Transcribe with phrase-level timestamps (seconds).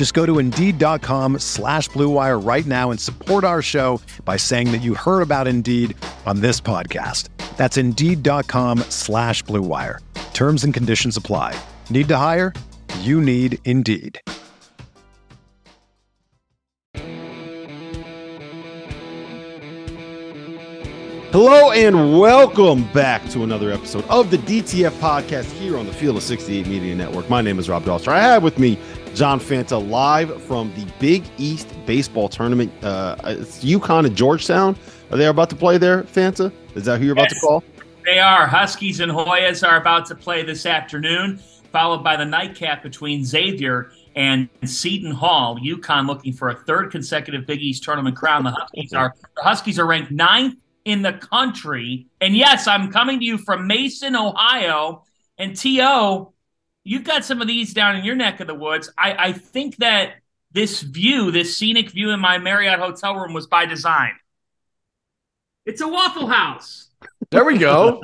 [0.00, 4.78] Just go to Indeed.com slash BlueWire right now and support our show by saying that
[4.78, 7.28] you heard about Indeed on this podcast.
[7.58, 9.98] That's Indeed.com slash BlueWire.
[10.32, 11.54] Terms and conditions apply.
[11.90, 12.54] Need to hire?
[13.00, 14.18] You need Indeed.
[21.32, 26.16] Hello and welcome back to another episode of the DTF podcast here on the Field
[26.16, 27.30] of 68 Media Network.
[27.30, 28.08] My name is Rob Dauster.
[28.08, 28.80] I have with me
[29.14, 32.72] John Fanta live from the Big East baseball tournament.
[32.82, 34.76] Uh, it's UConn and Georgetown.
[35.10, 36.52] Are they about to play there, Fanta?
[36.74, 37.64] Is that who you're about to call?
[38.04, 38.46] They are.
[38.46, 41.38] Huskies and Hoyas are about to play this afternoon,
[41.72, 45.58] followed by the nightcap between Xavier and Seton Hall.
[45.58, 48.44] UConn looking for a third consecutive Big East tournament crown.
[48.44, 52.06] The Huskies are the Huskies are ranked ninth in the country.
[52.20, 55.04] And yes, I'm coming to you from Mason, Ohio.
[55.38, 56.32] And T.O.,
[56.84, 58.90] you've got some of these down in your neck of the woods.
[58.96, 60.14] I, I think that
[60.52, 64.12] this view, this scenic view in my Marriott hotel room was by design.
[65.66, 66.88] It's a Waffle House.
[67.30, 68.02] There we go.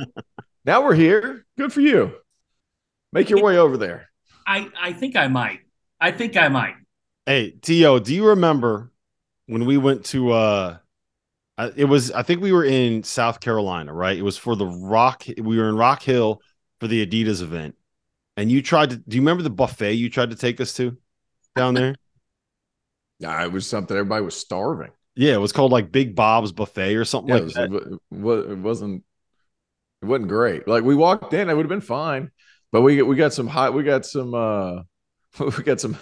[0.64, 1.44] now we're here.
[1.58, 2.12] Good for you.
[3.12, 4.08] Make your way over there.
[4.46, 5.60] I, I think I might.
[6.00, 6.74] I think I might.
[7.24, 8.92] Hey, T.O., do you remember
[9.46, 10.78] when we went to uh
[11.74, 14.16] it was I think we were in South Carolina, right?
[14.16, 16.42] It was for the Rock we were in Rock Hill
[16.80, 17.76] for the Adidas event.
[18.36, 20.96] And you tried to do you remember the buffet you tried to take us to
[21.56, 21.96] down there?
[23.18, 23.96] Yeah, it was something.
[23.96, 24.92] Everybody was starving.
[25.14, 27.70] yeah, it was called like Big Bob's Buffet or something Yeah, like it, was, that
[27.70, 28.00] it,
[28.50, 29.04] it wasn't
[30.02, 30.68] It wasn't great.
[30.68, 32.30] Like we walked in, it would have been fine,
[32.72, 33.74] but we we got some hot.
[33.74, 34.34] We got some.
[34.34, 34.82] uh
[35.40, 35.98] We got some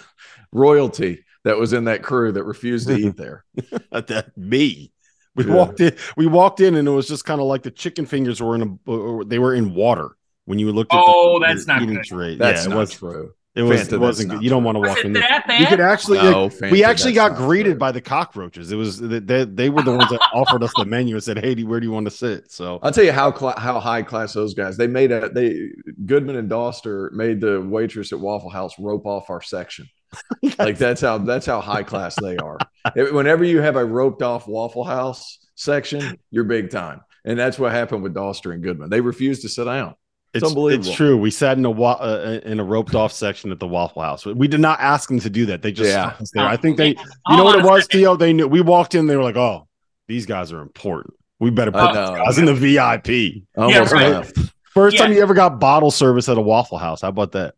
[0.53, 3.45] royalty that was in that crew that refused to eat there.
[3.91, 4.91] that me.
[5.35, 5.47] We Yeah.
[5.47, 5.95] walked in.
[6.15, 8.79] We walked in, and it was just kind of like the chicken fingers were in
[8.87, 9.25] a.
[9.25, 10.99] They were in water when you looked at.
[11.03, 12.05] Oh, the, that's the not eating good.
[12.05, 12.35] tray.
[12.35, 12.91] That's yeah, it was.
[12.91, 13.33] true.
[13.55, 13.87] It was.
[13.87, 14.43] Fanta, it wasn't good.
[14.43, 15.43] You don't want to walk in there.
[15.57, 16.17] You could actually.
[16.17, 17.79] No, like, Fanta, we actually got greeted true.
[17.79, 18.71] by the cockroaches.
[18.71, 21.39] It was they, they, they were the ones that offered us the menu and said,
[21.39, 24.01] "Hey, where do you want to sit?" So I'll tell you how cla how high
[24.01, 24.75] class those guys.
[24.75, 25.69] They made a they
[26.05, 29.87] Goodman and Dauster made the waitress at Waffle House rope off our section.
[30.59, 32.57] like that's how that's how high class they are.
[32.95, 37.57] If- Whenever you have a roped off Waffle House section, you're big time, and that's
[37.57, 38.89] what happened with Dauster and Goodman.
[38.89, 39.95] They refused to sit down.
[40.35, 40.87] It's unbelievable.
[40.89, 41.17] It's true.
[41.17, 44.25] We sat in a wa- uh, in a roped off section at the Waffle House.
[44.25, 45.61] We did not ask them to do that.
[45.61, 46.13] They just Yeah.
[46.19, 46.45] us there.
[46.45, 46.89] I think they.
[46.89, 47.87] You know what it was.
[47.87, 48.15] Theo?
[48.15, 48.47] They knew.
[48.47, 49.07] We walked in.
[49.07, 49.67] They were like, "Oh,
[50.07, 51.13] these guys are important.
[51.39, 54.09] We better put I these guys in the VIP." Almost right.
[54.11, 54.37] left.
[54.73, 55.03] First Yeah.
[55.05, 57.01] time you ever got bottle service at a Waffle House.
[57.01, 57.55] How about that?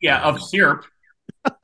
[0.00, 0.84] Yeah, of syrup.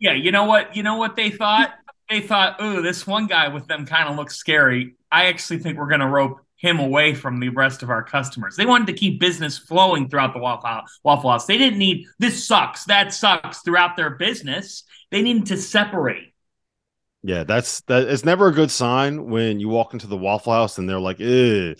[0.00, 0.74] yeah, you know what?
[0.76, 1.72] You know what they thought?
[2.10, 5.78] They thought, "Ooh, this one guy with them kind of looks scary." I actually think
[5.78, 8.56] we're going to rope him away from the rest of our customers.
[8.56, 10.98] They wanted to keep business flowing throughout the Waffle House.
[11.04, 11.46] Waffle House.
[11.46, 14.84] They didn't need this sucks, that sucks throughout their business.
[15.10, 16.32] They needed to separate.
[17.22, 18.02] Yeah, that's that.
[18.08, 21.20] It's never a good sign when you walk into the Waffle House and they're like,
[21.20, 21.74] "Eh,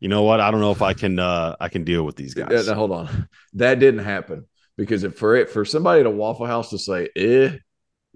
[0.00, 0.40] you know what?
[0.40, 1.18] I don't know if I can.
[1.18, 4.46] uh I can deal with these Yeah, guys." now, hold on, that didn't happen
[4.76, 7.58] because if for it for somebody at a Waffle House to say, "Eh,"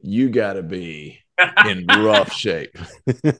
[0.02, 1.21] you got to be
[1.66, 2.76] in rough shape.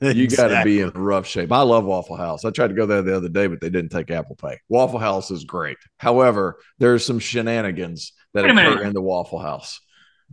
[0.01, 1.51] You got to be in rough shape.
[1.51, 2.45] I love Waffle House.
[2.45, 4.59] I tried to go there the other day, but they didn't take Apple Pay.
[4.69, 5.77] Waffle House is great.
[5.97, 8.81] However, there's some shenanigans that occur minute.
[8.81, 9.79] in the Waffle House.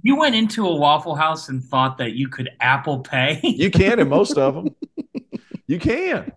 [0.03, 3.41] You went into a Waffle House and thought that you could Apple Pay.
[3.43, 4.75] You can in most of them.
[5.67, 6.33] You can.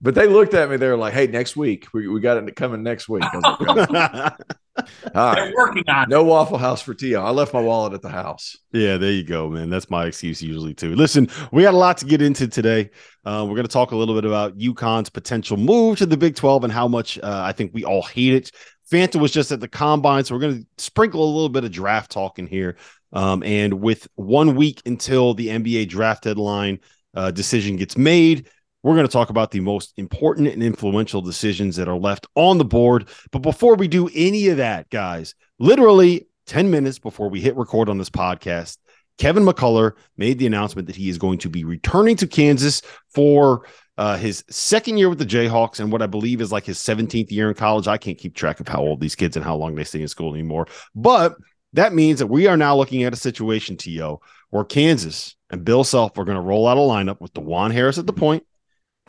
[0.00, 0.76] But they looked at me.
[0.76, 3.24] They were like, "Hey, next week we, we got it coming next week."
[4.76, 6.08] I was "Oh, "All They're right, working on it.
[6.08, 7.22] no Waffle House for Tio.
[7.22, 9.70] I left my wallet at the house." Yeah, there you go, man.
[9.70, 10.94] That's my excuse usually too.
[10.94, 12.90] Listen, we got a lot to get into today.
[13.24, 16.36] Uh, we're going to talk a little bit about UConn's potential move to the Big
[16.36, 18.50] 12 and how much uh, I think we all hate it.
[18.90, 21.72] Fanta was just at the combine, so we're going to sprinkle a little bit of
[21.72, 22.76] draft talk in here.
[23.12, 26.80] Um, and with one week until the NBA draft deadline
[27.14, 28.48] uh, decision gets made,
[28.86, 32.58] We're going to talk about the most important and influential decisions that are left on
[32.58, 33.08] the board.
[33.32, 37.88] But before we do any of that, guys, literally 10 minutes before we hit record
[37.88, 38.78] on this podcast,
[39.18, 42.80] Kevin McCullar made the announcement that he is going to be returning to Kansas
[43.12, 43.66] for
[43.98, 47.32] uh, his second year with the Jayhawks and what I believe is like his 17th
[47.32, 47.88] year in college.
[47.88, 50.06] I can't keep track of how old these kids and how long they stay in
[50.06, 50.68] school anymore.
[50.94, 51.34] But
[51.72, 55.82] that means that we are now looking at a situation, T.O., where Kansas and Bill
[55.82, 58.44] Self are going to roll out a lineup with Dajuan Harris at the point,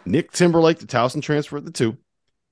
[0.07, 1.98] Nick Timberlake, the Towson transfer at the two,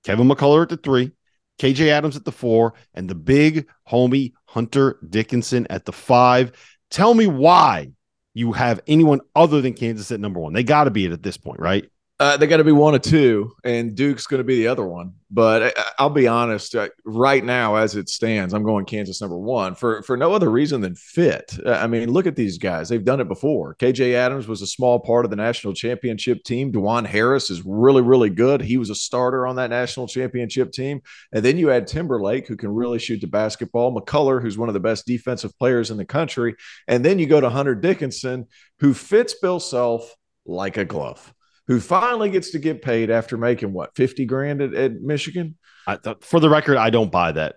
[0.03, 1.11] Kevin McCullar at the three,
[1.59, 6.51] KJ Adams at the four, and the big homie Hunter Dickinson at the five.
[6.89, 7.91] Tell me why
[8.33, 10.53] you have anyone other than Kansas at number one.
[10.53, 11.89] They got to be it at this point, right?
[12.17, 14.85] Uh, they got to be one or two, and Duke's going to be the other
[14.85, 15.15] one.
[15.29, 19.37] But I, will be honest, uh, right now, as it stands, I'm going Kansas number
[19.37, 21.57] one for for no other reason than fit.
[21.65, 23.75] Uh, I mean, look at these guys; they've done it before.
[23.75, 26.71] KJ Adams was a small part of the national championship team.
[26.71, 28.61] Dajuan Harris is really, really good.
[28.61, 31.01] He was a starter on that national championship team.
[31.33, 33.93] And then you add Timberlake, who can really shoot the basketball.
[33.93, 36.55] McCullar, who's one of the best defensive players in the country,
[36.87, 38.47] and then you go to Hunter Dickinson,
[38.79, 40.15] who fits Bill Self
[40.45, 41.34] like a glove
[41.67, 45.57] who finally gets to get paid after making what 50 grand at, at Michigan.
[45.87, 47.55] I, th- for the record, I don't buy that.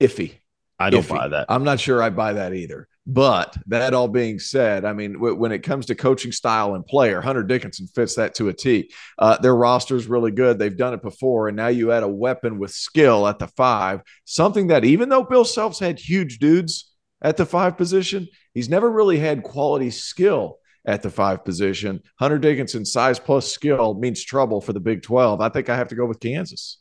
[0.00, 0.34] Iffy.
[0.78, 1.08] I don't Iffy.
[1.08, 1.46] buy that.
[1.48, 2.88] I'm not sure I buy that either.
[3.06, 6.86] But that all being said, I mean, w- when it comes to coaching style and
[6.86, 8.90] player, Hunter Dickinson fits that to a T.
[9.18, 10.58] Uh, their roster is really good.
[10.58, 11.48] They've done it before.
[11.48, 15.22] And now you add a weapon with skill at the five, something that even though
[15.22, 20.58] Bill Self's had huge dudes at the five position, he's never really had quality skill
[20.86, 22.02] at the five position.
[22.18, 25.40] Hunter Dickinson, size plus skill means trouble for the Big 12.
[25.40, 26.78] I think I have to go with Kansas.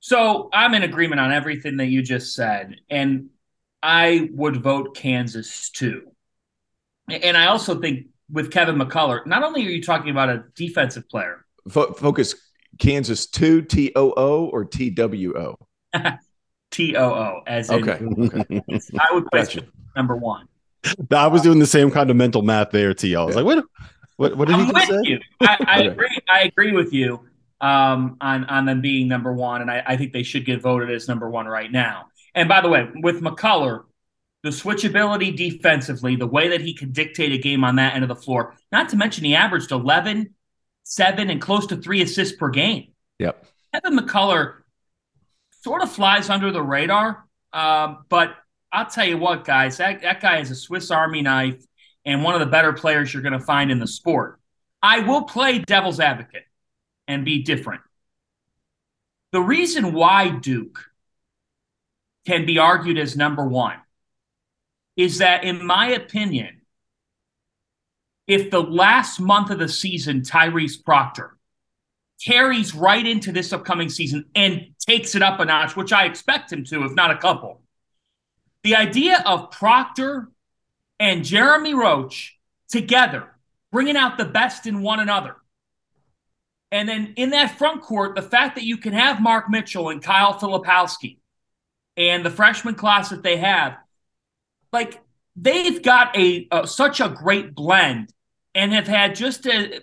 [0.00, 2.76] So I'm in agreement on everything that you just said.
[2.90, 3.30] And
[3.82, 6.02] I would vote Kansas too.
[7.08, 11.08] And I also think with Kevin McCullar, not only are you talking about a defensive
[11.08, 12.34] player, focus
[12.78, 15.56] Kansas 2 T O O or T W O?
[16.72, 17.94] T O O, as in, okay.
[18.98, 19.66] I would place gotcha.
[19.94, 20.48] number one.
[21.10, 23.14] I was doing the same kind of mental math there, T.
[23.16, 23.42] I was yeah.
[23.42, 23.64] like, what,
[24.16, 25.00] what, what did I'm he just say?
[25.02, 25.20] You.
[25.40, 26.18] I, I agree.
[26.28, 27.20] I agree with you
[27.60, 30.90] um, on on them being number one, and I, I think they should get voted
[30.90, 32.06] as number one right now.
[32.34, 33.84] And by the way, with McCullar,
[34.42, 38.08] the switchability defensively, the way that he can dictate a game on that end of
[38.08, 40.34] the floor, not to mention he averaged 11,
[40.84, 42.92] 7, and close to three assists per game.
[43.18, 43.46] Yep.
[43.74, 44.58] Kevin McCullar
[45.62, 48.34] sort of flies under the radar, um, but
[48.76, 51.64] I'll tell you what, guys, that, that guy is a Swiss Army knife
[52.04, 54.38] and one of the better players you're going to find in the sport.
[54.82, 56.44] I will play devil's advocate
[57.08, 57.80] and be different.
[59.32, 60.78] The reason why Duke
[62.26, 63.78] can be argued as number one
[64.94, 66.60] is that, in my opinion,
[68.26, 71.38] if the last month of the season, Tyrese Proctor
[72.22, 76.52] carries right into this upcoming season and takes it up a notch, which I expect
[76.52, 77.62] him to, if not a couple,
[78.66, 80.28] the idea of Proctor
[80.98, 82.36] and Jeremy Roach
[82.68, 83.32] together,
[83.70, 85.36] bringing out the best in one another.
[86.72, 90.02] And then in that front court, the fact that you can have Mark Mitchell and
[90.02, 91.18] Kyle Filipowski
[91.96, 93.76] and the freshman class that they have,
[94.72, 95.00] like
[95.36, 98.12] they've got a, such a great blend
[98.52, 99.82] and have had just a,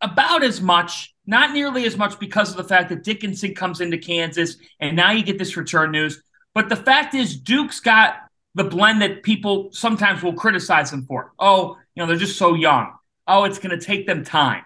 [0.00, 3.98] about as much, not nearly as much because of the fact that Dickinson comes into
[3.98, 6.20] Kansas and now you get this return news.
[6.54, 8.16] But the fact is, Duke's got
[8.54, 11.32] the blend that people sometimes will criticize them for.
[11.38, 12.92] Oh, you know, they're just so young.
[13.26, 14.62] Oh, it's going to take them time.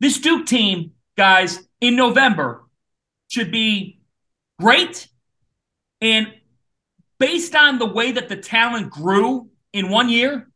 [0.00, 2.64] This Duke team, guys, in November
[3.28, 4.00] should be
[4.60, 5.08] great.
[6.00, 6.32] And
[7.18, 10.48] based on the way that the talent grew in one year,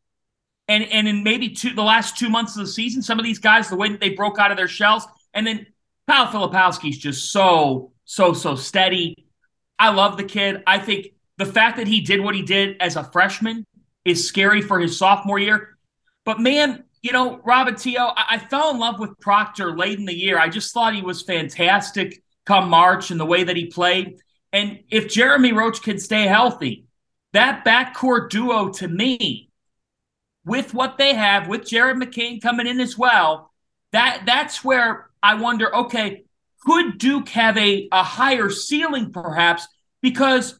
[0.68, 3.38] and, and in maybe two the last two months of the season, some of these
[3.38, 5.66] guys, the way that they broke out of their shells, and then
[6.08, 9.21] Kyle Filipowski's just so, so, so steady
[9.78, 10.62] I love the kid.
[10.66, 13.66] I think the fact that he did what he did as a freshman
[14.04, 15.76] is scary for his sophomore year.
[16.24, 20.04] But man, you know, Robert T.O., I-, I fell in love with Proctor late in
[20.04, 20.38] the year.
[20.38, 24.18] I just thought he was fantastic come March and the way that he played.
[24.52, 26.84] And if Jeremy Roach can stay healthy,
[27.32, 29.48] that backcourt duo to me,
[30.44, 33.52] with what they have, with Jared McCain coming in as well,
[33.92, 36.24] that that's where I wonder, okay,
[36.64, 39.66] could Duke have a, a higher ceiling perhaps?
[40.00, 40.58] Because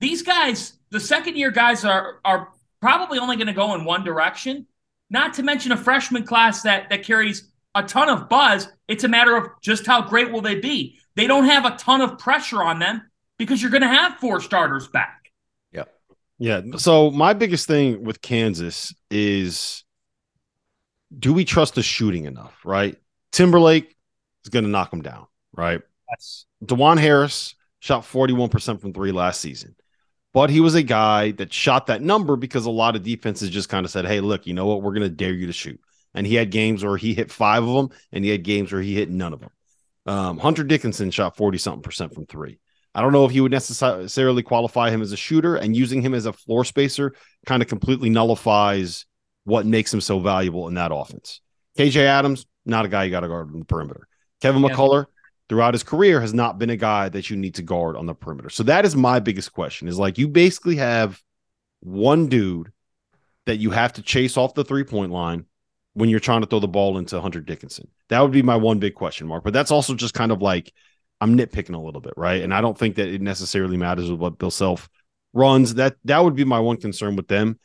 [0.00, 2.48] these guys, the second year guys are are
[2.80, 4.66] probably only going to go in one direction.
[5.08, 8.68] Not to mention a freshman class that that carries a ton of buzz.
[8.88, 10.98] It's a matter of just how great will they be.
[11.14, 13.02] They don't have a ton of pressure on them
[13.38, 15.30] because you're going to have four starters back.
[15.72, 15.84] Yeah.
[16.38, 16.60] Yeah.
[16.76, 19.84] So my biggest thing with Kansas is
[21.16, 22.54] do we trust the shooting enough?
[22.64, 22.96] Right,
[23.32, 23.95] Timberlake
[24.46, 25.26] is going to knock him down.
[25.52, 25.80] Right.
[26.10, 26.46] Yes.
[26.64, 29.74] Dajuan Harris shot 41% from three last season.
[30.32, 33.68] But he was a guy that shot that number because a lot of defenses just
[33.68, 34.82] kind of said, hey, look, you know what?
[34.82, 35.80] We're going to dare you to shoot.
[36.14, 38.82] And he had games where he hit five of them, and he had games where
[38.82, 39.50] he hit none of them.
[40.06, 42.58] Um, Hunter Dickinson shot 40 something percent from three.
[42.94, 46.14] I don't know if you would necessarily qualify him as a shooter, and using him
[46.14, 49.04] as a floor spacer kind of completely nullifies
[49.44, 51.40] what makes him so valuable in that offense.
[51.78, 54.08] KJ Adams, not a guy you got to guard on the perimeter.
[54.46, 54.70] Kevin yeah.
[54.70, 55.06] McCullar,
[55.48, 58.14] throughout his career has not been a guy that you need to guard on the
[58.14, 58.50] perimeter.
[58.50, 61.20] So that is my biggest question is like you basically have
[61.80, 62.72] one dude
[63.46, 65.44] that you have to chase off the three point line
[65.94, 67.88] when you're trying to throw the ball into Hunter Dickinson.
[68.08, 69.44] That would be my one big question mark.
[69.44, 70.72] But that's also just kind of like
[71.20, 72.42] I'm nitpicking a little bit, right?
[72.42, 74.88] And I don't think that it necessarily matters with what Bill Self
[75.32, 75.74] runs.
[75.74, 77.58] That that would be my one concern with them.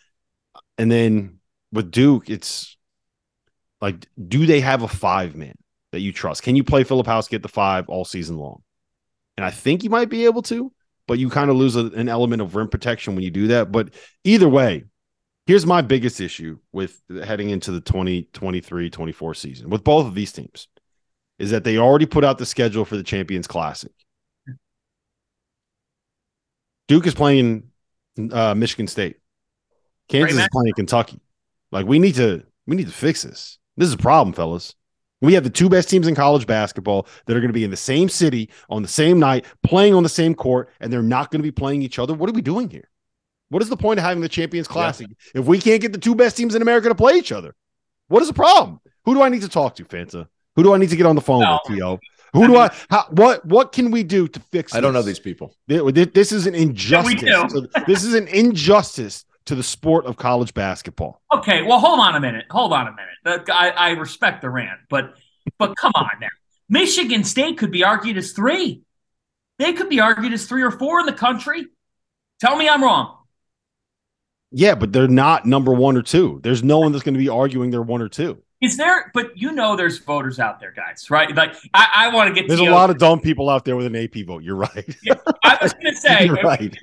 [0.78, 1.40] And then
[1.72, 2.78] with Duke, it's
[3.82, 5.56] like, do they have a five man?
[5.91, 6.43] That you trust?
[6.43, 8.62] Can you play Filipowski at the five all season long?
[9.38, 10.71] And I think you might be able to,
[11.07, 13.71] but you kind of lose a, an element of rim protection when you do that.
[13.71, 13.93] But
[14.24, 14.86] either way,
[15.48, 20.31] here's my biggest issue with heading into the 2023 24 season with both of these
[20.31, 20.67] teams
[21.39, 23.91] is that they already put out the schedule for the Champions Classic.
[26.88, 27.71] Duke is playing
[28.31, 29.17] uh, Michigan State.
[30.07, 31.19] Kansas is playing Kentucky.
[31.71, 33.57] Like we need to we need to fix this.
[33.77, 34.75] This is a problem, fellas.
[35.22, 37.70] We have the two best teams in college basketball that are going to be in
[37.70, 41.32] the same city on the same night, playing on the same court, and they're not
[41.32, 42.13] going to be playing each other.
[42.13, 42.90] What are we doing here?
[43.50, 45.42] What is the point of having the Champions Classic yeah.
[45.42, 47.54] if we can't get the two best teams in America to play each other?
[48.08, 48.80] What is the problem?
[49.06, 50.28] Who do I need to talk to, Fanta?
[50.56, 51.60] Who do I need to get on the phone no.
[51.68, 52.00] with, T.O.?
[52.34, 52.75] Who I do mean, I?
[52.90, 54.72] How, what what can we do to fix?
[54.72, 54.78] This?
[54.78, 55.54] I don't know these people.
[55.68, 57.22] This is an injustice.
[57.22, 57.48] Yeah,
[57.88, 61.21] this is an injustice to the sport of college basketball.
[61.33, 62.45] Okay, well, hold on a minute.
[62.51, 63.50] Hold on a minute.
[63.50, 65.15] I, I respect the rant, but
[65.57, 66.27] but come on now.
[66.69, 68.81] Michigan State could be argued as three.
[69.60, 71.67] They could be argued as three or four in the country.
[72.39, 73.17] Tell me I'm wrong.
[74.51, 76.39] Yeah, but they're not number one or two.
[76.43, 78.41] There's no one that's going to be arguing they're one or two.
[78.62, 79.12] Is there?
[79.13, 81.33] But you know, there's voters out there, guys, right?
[81.36, 82.48] Like, I, I want to get.
[82.48, 84.43] There's a lot of dumb people out there with an AP vote.
[84.43, 84.98] You're right.
[85.03, 86.29] yeah, I was going to say.
[86.29, 86.75] right.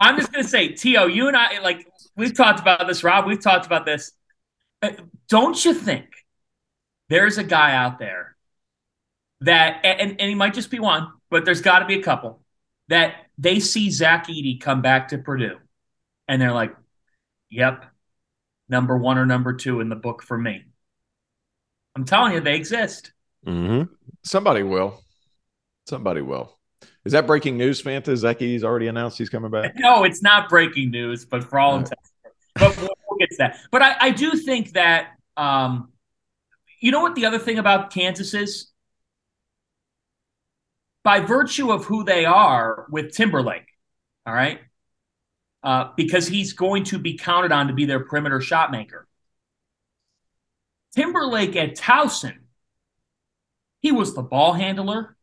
[0.00, 3.26] I'm just going to say, T.O., you and I, like, we've talked about this, Rob.
[3.26, 4.12] We've talked about this.
[4.80, 4.90] Uh,
[5.28, 6.06] don't you think
[7.08, 8.36] there's a guy out there
[9.40, 12.42] that, and, and he might just be one, but there's got to be a couple
[12.88, 15.58] that they see Zach Edey come back to Purdue
[16.28, 16.74] and they're like,
[17.50, 17.84] yep,
[18.68, 20.64] number one or number two in the book for me.
[21.94, 23.12] I'm telling you, they exist.
[23.46, 23.92] Mm-hmm.
[24.24, 25.02] Somebody will.
[25.86, 26.58] Somebody will.
[27.04, 28.16] Is that breaking news, Fanta?
[28.16, 29.74] Zach Edey's already announced he's coming back?
[29.76, 32.01] No, it's not breaking news, but for all intents,
[32.54, 33.58] but we'll, get to that.
[33.70, 35.90] But I, I do think that um,
[36.80, 38.72] you know what the other thing about Kansas is?
[41.04, 43.66] By virtue of who they are with Timberlake,
[44.26, 44.60] all right,
[45.62, 49.06] uh, because he's going to be counted on to be their perimeter shot maker.
[50.94, 52.38] Timberlake at Towson,
[53.80, 55.16] he was the ball handler,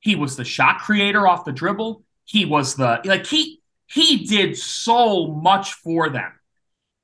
[0.00, 4.56] he was the shot creator off the dribble, he was the like he he did
[4.56, 6.37] so much for them.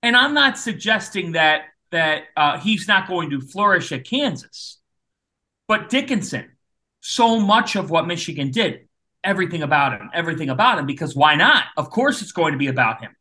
[0.05, 4.79] And I'm not suggesting that that uh, he's not going to flourish at Kansas.
[5.67, 6.51] But Dickinson,
[7.01, 8.89] so much of what Michigan did,
[9.23, 11.65] everything about him, everything about him, because why not?
[11.79, 13.17] Of course, it's going to be about him.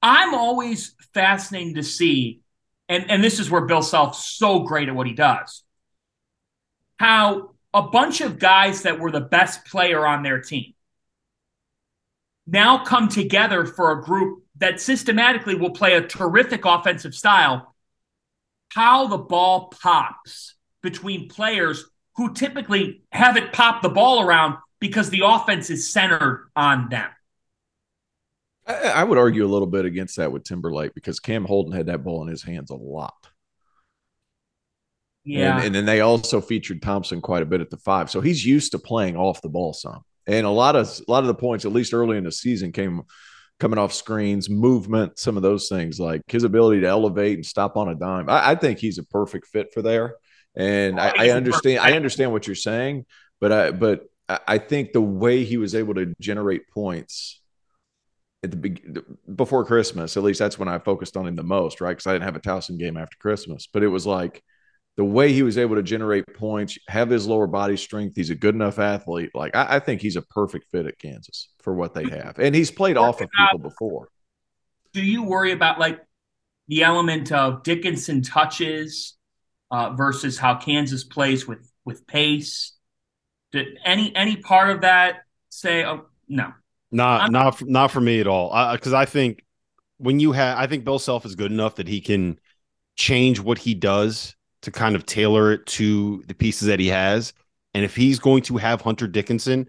[0.00, 2.40] I'm always fascinated to see,
[2.88, 5.62] and, and this is where Bill Self's so great at what he does,
[6.98, 10.72] how a bunch of guys that were the best player on their team
[12.46, 17.74] now come together for a group that systematically will play a terrific offensive style
[18.70, 21.84] how the ball pops between players
[22.16, 27.10] who typically haven't popped the ball around because the offense is centered on them.
[28.66, 31.86] I, I would argue a little bit against that with Timberlake because Cam Holden had
[31.86, 33.14] that ball in his hands a lot.
[35.24, 35.56] Yeah.
[35.56, 38.10] And, and, then they also featured Thompson quite a bit at the five.
[38.10, 40.04] So he's used to playing off the ball some.
[40.26, 42.72] And a lot of a lot of the points, at least early in the season,
[42.72, 43.02] came
[43.60, 47.76] coming off screens, movement, some of those things, like his ability to elevate and stop
[47.76, 48.28] on a dime.
[48.28, 50.16] I, I think he's a perfect fit for there.
[50.56, 53.06] And I, I understand, I understand what you're saying,
[53.40, 57.40] but I, but I think the way he was able to generate points
[58.42, 58.82] at the be-
[59.34, 61.90] before Christmas, at least that's when I focused on him the most, right?
[61.90, 64.42] Because I didn't have a Towson game after Christmas, but it was like
[64.96, 68.14] the way he was able to generate points, have his lower body strength.
[68.14, 69.30] He's a good enough athlete.
[69.34, 72.54] Like I, I think he's a perfect fit at Kansas for what they have, and
[72.54, 74.08] he's played off of people before.
[74.92, 76.00] Do you worry about like
[76.68, 79.16] the element of Dickinson touches
[79.70, 82.72] uh, versus how Kansas plays with with pace?
[83.52, 86.52] Did any any part of that say, oh no?
[86.92, 88.72] Not I'm, not not for me at all.
[88.72, 89.44] Because I, I think
[89.98, 92.38] when you have, I think Bill Self is good enough that he can
[92.94, 97.32] change what he does to kind of tailor it to the pieces that he has.
[97.74, 99.68] And if he's going to have Hunter Dickinson,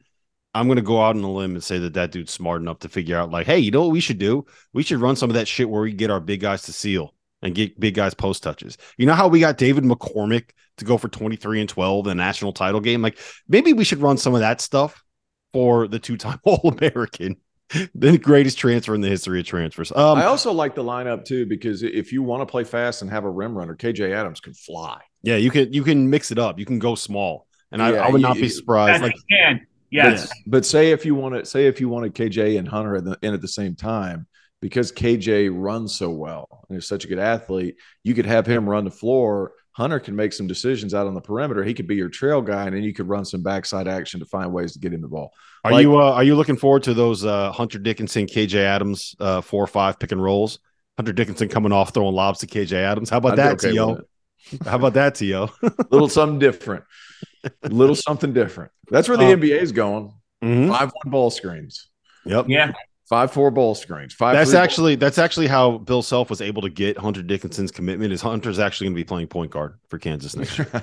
[0.53, 2.79] I'm going to go out on a limb and say that that dude's smart enough
[2.79, 4.45] to figure out, like, hey, you know what we should do?
[4.73, 7.13] We should run some of that shit where we get our big guys to seal
[7.41, 8.77] and get big guys post touches.
[8.97, 12.23] You know how we got David McCormack to go for 23 and 12 in the
[12.23, 13.01] national title game?
[13.01, 15.03] Like, maybe we should run some of that stuff
[15.51, 17.35] for the two time All American
[17.95, 19.91] the greatest transfer in the history of transfers.
[19.91, 23.09] Um, I also like the lineup too because if you want to play fast and
[23.09, 25.01] have a rim runner, KJ Adams can fly.
[25.23, 26.59] Yeah, you can you can mix it up.
[26.59, 29.01] You can go small, and yeah, I, I, would not be surprised.
[29.01, 29.65] Like, can.
[29.89, 32.97] Yes, but, but, say if you want to say if you wanted KJ and Hunter
[32.97, 34.27] in, the, in at the same time
[34.61, 38.69] because KJ runs so well and is such a good athlete, you could have him
[38.69, 39.53] run the floor.
[39.71, 41.63] Hunter can make some decisions out on the perimeter.
[41.63, 44.25] He could be your trail guy, and then you could run some backside action to
[44.25, 45.33] find ways to get him the ball.
[45.65, 49.15] Are like, you uh, are you looking forward to those uh, Hunter Dickinson, KJ Adams,
[49.19, 50.59] uh, four or five pick and rolls?
[50.95, 53.09] Hunter Dickinson coming off throwing lobs to KJ Adams.
[53.09, 53.99] How about I'd that, okay T.O.?
[54.65, 55.49] How about that, T.O.?
[55.89, 56.83] little something different.
[57.63, 58.71] little something different.
[58.91, 60.13] That's where the um, NBA is going.
[60.43, 60.69] Mm-hmm.
[60.69, 61.89] Five one ball screens.
[62.25, 62.45] Yep.
[62.47, 62.71] Yeah.
[63.07, 64.15] Five four ball screens.
[64.15, 64.35] Five.
[64.35, 68.11] That's actually that's actually how Bill Self was able to get Hunter Dickinson's commitment.
[68.11, 70.67] Is Hunter's actually going to be playing point guard for Kansas next year?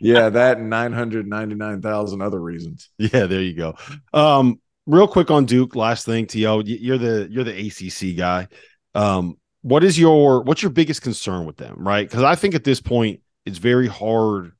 [0.00, 2.88] yeah, that and nine hundred ninety nine thousand other reasons.
[2.98, 3.74] Yeah, there you go.
[4.14, 5.74] Um, real quick on Duke.
[5.74, 8.46] Last thing, To you're the you're the ACC guy.
[8.94, 11.76] Um, what is your what's your biggest concern with them?
[11.78, 14.52] Right, because I think at this point it's very hard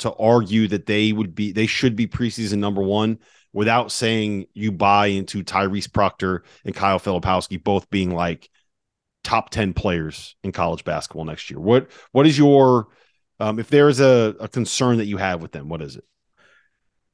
[0.00, 3.18] to argue that they would be they should be preseason number one
[3.54, 8.50] without saying you buy into Tyrese Proctor and Kyle Filipowski both being like
[9.22, 11.58] top 10 players in college basketball next year.
[11.58, 12.88] What what is your
[13.40, 16.04] um, if there is a, a concern that you have with them, what is it?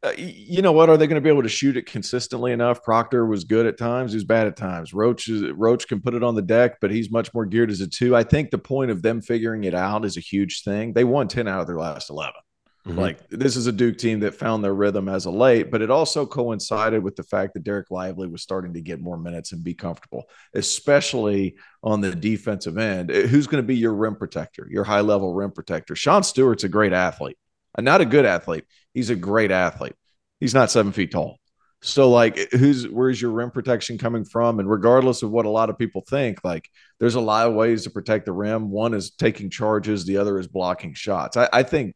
[0.02, 0.88] Uh, you know what?
[0.88, 2.82] Are they going to be able to shoot it consistently enough?
[2.82, 4.12] Proctor was good at times.
[4.12, 4.94] He was bad at times.
[4.94, 7.82] Roach is, Roach can put it on the deck, but he's much more geared as
[7.82, 8.16] a two.
[8.16, 10.94] I think the point of them figuring it out is a huge thing.
[10.94, 12.40] They won ten out of their last eleven.
[12.86, 12.98] Mm-hmm.
[12.98, 15.90] Like this is a Duke team that found their rhythm as a late, but it
[15.90, 19.62] also coincided with the fact that Dereck Lively was starting to get more minutes and
[19.62, 23.10] be comfortable, especially on the defensive end.
[23.10, 25.94] Eh, who's going to be your rim protector, your high level rim protector?
[25.94, 27.36] Sean Stewart's a great athlete,
[27.78, 28.64] not a good athlete.
[28.94, 29.94] He's a great athlete.
[30.38, 31.38] He's not seven feet tall.
[31.82, 34.58] So like eh, who's where's your rim protection coming from?
[34.58, 37.84] And regardless of what a lot of people think, like there's a lot of ways
[37.84, 38.70] to protect the rim.
[38.70, 41.36] One is taking charges, the other is blocking shots.
[41.36, 41.94] I, I think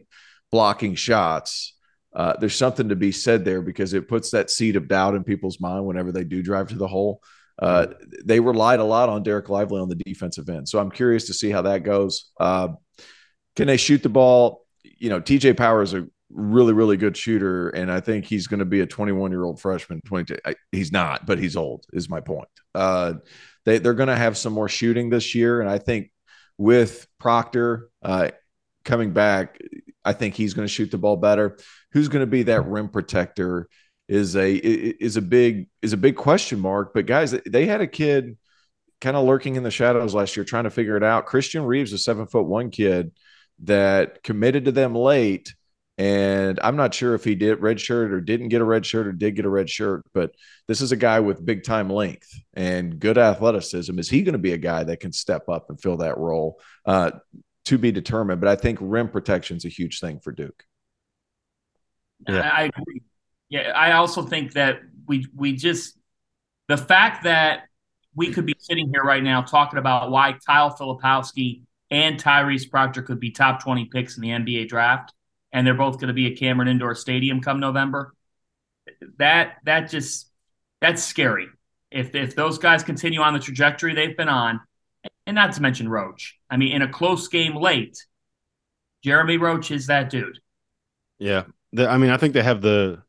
[0.51, 1.75] blocking shots,
[2.15, 5.25] uh, there's something to be said there because it puts that seed of doubt in
[5.25, 7.21] people's mind whenever they do drive to the hole.
[7.59, 7.87] Uh,
[8.25, 10.69] they relied a lot on Dereck Lively on the defensive end.
[10.69, 12.31] So I'm curious to see how that goes.
[12.39, 12.69] Uh,
[13.57, 14.67] can they shoot the ball?
[14.83, 18.59] You know, TJ Power is a really, really good shooter, and I think he's going
[18.59, 20.01] to be a 21 year old freshman.
[20.05, 20.37] 22,
[20.73, 21.85] he's not, but he's old.
[21.93, 22.49] Is my point.
[22.75, 23.15] Uh,
[23.65, 26.11] they they're going to have some more shooting this year, and I think
[26.59, 28.31] with Proctor uh,
[28.85, 29.59] coming back,
[30.05, 31.59] I think he's going to shoot the ball better.
[31.93, 33.69] Who's going to be that rim protector
[34.09, 36.93] is a is a big is a big question mark.
[36.95, 38.37] But guys, they had a kid
[39.01, 41.27] kind of lurking in the shadows last year, trying to figure it out.
[41.27, 43.13] Christian Reeves, a seven foot one kid
[43.63, 45.55] that committed to them late.
[45.97, 49.07] And I'm not sure if he did red shirt or didn't get a red shirt
[49.07, 50.33] or did get a red shirt, but
[50.67, 53.97] this is a guy with big time length and good athleticism.
[54.01, 56.61] Is he going to be a guy that can step up and fill that role?
[56.85, 57.13] Uh,
[57.65, 58.41] to be determined.
[58.41, 60.65] But I think rim protection is a huge thing for Duke.
[62.29, 62.41] Yeah.
[62.41, 63.03] I agree.
[63.49, 65.99] Yeah, I also think that we we just
[66.69, 67.65] the fact that
[68.15, 73.03] we could be sitting here right now talking about why Kyle Filipowski and Tyrese Proctor
[73.03, 75.13] could be top 20 picks in the NBA draft,
[75.53, 78.15] and they're both going to be at Cameron Indoor Stadium come November.
[79.19, 80.31] That that just
[80.81, 81.49] that's scary.
[81.91, 84.61] If if those guys continue on the trajectory they've been on,
[85.27, 86.39] and not to mention Roach.
[86.55, 87.99] I mean, in a close game late,
[89.03, 90.39] Jeremy Roach is that dude.
[91.19, 93.03] Yeah, the, I mean, I think they have the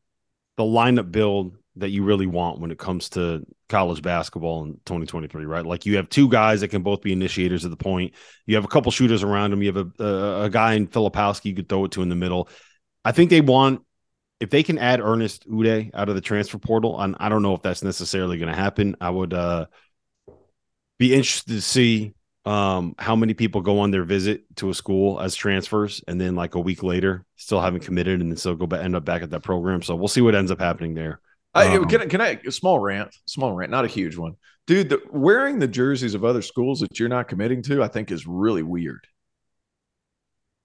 [0.57, 5.45] the lineup build that you really want when it comes to college basketball in 2023,
[5.45, 5.65] right?
[5.65, 8.15] Like you have two guys that can both be initiators at the point.
[8.47, 9.61] You have a couple shooters around them.
[9.61, 12.15] You have a a, a guy in Filipowski you could throw it to in the
[12.15, 12.49] middle.
[13.03, 13.83] I think they want
[14.39, 16.99] if they can add Ernest Udeh out of the transfer portal.
[16.99, 18.95] And I don't know if that's necessarily going to happen.
[18.99, 19.33] I would.
[19.33, 19.67] uh
[20.97, 22.13] be interested to see
[22.45, 26.35] um, how many people go on their visit to a school as transfers and then
[26.35, 29.23] like a week later still haven't committed and then still go back end up back
[29.23, 29.81] at that program.
[29.81, 31.19] So we'll see what ends up happening there.
[31.55, 34.35] I, um, can, I, can I a small rant, small rant, not a huge one,
[34.67, 34.89] dude.
[34.89, 38.27] The, wearing the jerseys of other schools that you're not committing to, I think, is
[38.27, 39.07] really weird.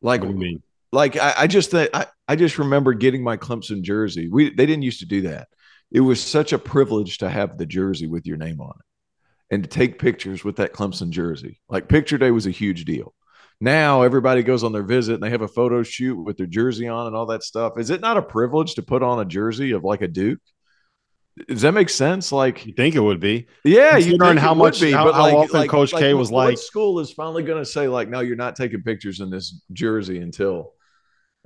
[0.03, 0.62] Like, What do you mean?
[0.93, 4.29] like I, I just think I, I just remember getting my Clemson jersey.
[4.29, 5.49] We they didn't used to do that.
[5.93, 8.85] It was such a privilege to have the jersey with your name on it
[9.51, 11.61] and to take pictures with that Clemson jersey.
[11.69, 13.15] Like picture day was a huge deal.
[13.61, 16.89] Now everybody goes on their visit and they have a photo shoot with their jersey
[16.89, 17.79] on and all that stuff.
[17.79, 20.41] Is it not a privilege to put on a jersey of like a Duke?
[21.49, 22.33] Does that make sense?
[22.33, 23.47] Like, You think it would be?
[23.65, 27.13] yeah, you learn how much- how- how often Coach K was what like- school is
[27.13, 30.73] finally going to say like, no, you're not taking pictures in this jersey until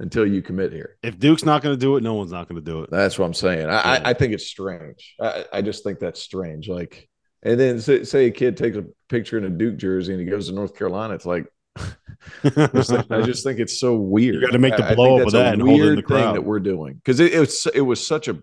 [0.00, 0.96] until you commit here.
[1.04, 2.90] If Duke's not going to do it, no one's not going to do it.
[2.90, 3.68] That's what I'm saying.
[3.68, 4.02] I, Yeah.
[4.06, 5.14] I, I think it's strange.
[5.20, 6.68] I, I just think that's strange.
[6.68, 7.08] Like,
[7.44, 10.26] and then say, say a kid takes a picture in a Duke jersey and he
[10.26, 11.14] goes to North Carolina.
[11.14, 11.86] It's like, I
[12.74, 14.36] just think, I just think it's so weird.
[14.36, 16.22] You gotta make the blow up of that and hold it in weird the thing
[16.22, 16.36] crowd.
[16.36, 18.38] that we're doing because it, it was it was such a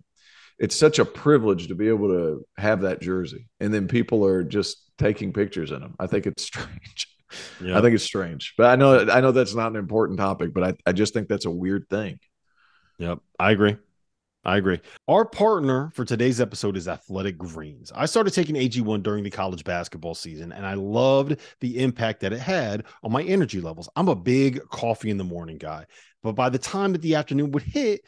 [0.60, 4.44] it's such a privilege to be able to have that jersey, and then people are
[4.44, 5.96] just taking pictures in them.
[6.00, 7.08] I think it's strange.
[7.62, 7.78] Yeah.
[7.78, 10.64] I think it's strange, but I know I know that's not an important topic, but
[10.64, 12.20] I, I just think that's a weird thing.
[13.00, 13.78] Yep, I agree.
[14.44, 14.80] I agree.
[15.08, 17.92] Our partner for today's episode is Athletic Greens.
[17.94, 22.34] I started taking AG1 during the college basketball season, and I loved the impact that
[22.34, 23.88] it had on my energy levels.
[23.96, 25.86] I'm a big coffee in the morning guy,
[26.24, 28.02] but by the time that the afternoon would hit,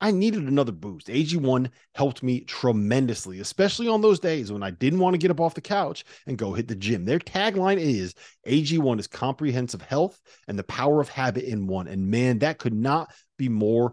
[0.00, 1.08] I needed another boost.
[1.08, 5.40] AG1 helped me tremendously, especially on those days when I didn't want to get up
[5.40, 7.04] off the couch and go hit the gym.
[7.04, 8.14] Their tagline is
[8.46, 11.88] AG1 is comprehensive health and the power of habit in one.
[11.88, 13.92] And man, that could not be more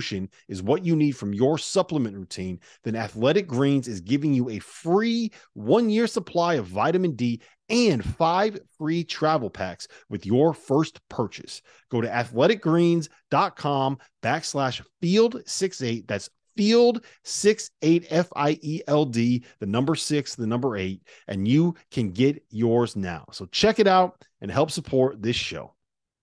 [0.00, 4.58] is what you need from your supplement routine, then Athletic Greens is giving you a
[4.58, 11.00] free one year supply of vitamin D and five free travel packs with your first
[11.08, 11.62] purchase.
[11.90, 16.06] Go to athleticgreens.com backslash field 68.
[16.06, 21.46] That's field 68 F I E L D, the number six, the number eight, and
[21.48, 23.24] you can get yours now.
[23.32, 25.74] So check it out and help support this show.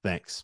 [0.04, 0.44] Thanks.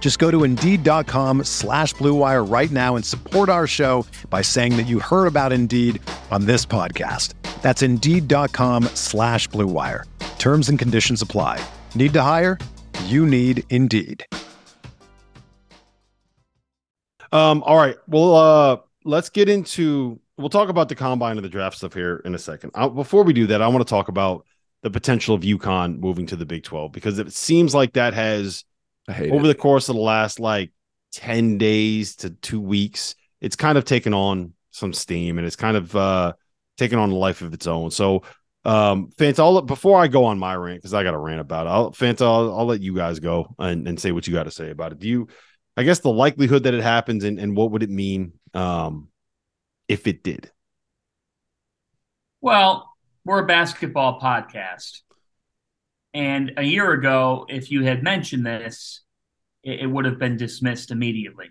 [0.00, 4.76] Just go to Indeed.com slash Blue Wire right now and support our show by saying
[4.76, 7.34] that you heard about Indeed on this podcast.
[7.62, 10.04] That's Indeed.com slash Blue Wire.
[10.40, 11.64] Terms and conditions apply.
[11.94, 12.58] Need to hire?
[13.04, 14.26] You need Indeed.
[17.32, 17.96] Um, all right.
[18.08, 22.22] Well, uh, let's get into we'll talk about the combine and the draft stuff here
[22.24, 22.70] in a second.
[22.74, 24.46] Uh, before we do that, I want to talk about
[24.82, 28.64] the potential of UConn moving to the Big 12 because it seems like that has
[29.10, 29.48] I hate over it.
[29.48, 30.72] the course of the last like
[31.12, 35.76] 10 days to two weeks, it's kind of taken on some steam and it's kind
[35.76, 36.32] of uh
[36.78, 37.90] taken on a life of its own.
[37.90, 38.22] So
[38.64, 41.66] um Fanta, I'll before I go on my rant, because I got a rant about
[41.66, 44.44] it, I'll Fanta, I'll, I'll let you guys go and, and say what you got
[44.44, 45.00] to say about it.
[45.00, 45.28] Do you
[45.76, 49.08] I guess the likelihood that it happens and, and what would it mean um
[49.88, 50.50] if it did?
[52.40, 52.94] Well,
[53.24, 55.00] we're a basketball podcast.
[56.12, 59.02] And a year ago, if you had mentioned this,
[59.62, 61.46] it, it would have been dismissed immediately.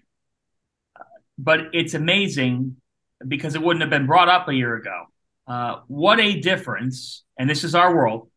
[0.99, 1.03] Uh,
[1.37, 2.77] but it's amazing
[3.25, 5.05] because it wouldn't have been brought up a year ago.
[5.47, 8.29] Uh, what a difference, and this is our world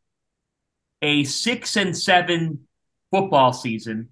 [1.04, 2.61] a six and seven
[3.11, 4.08] football season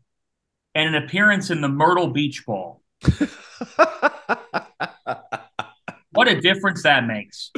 [0.74, 2.82] and an appearance in the Myrtle Beach Bowl.
[6.12, 7.52] What a difference that makes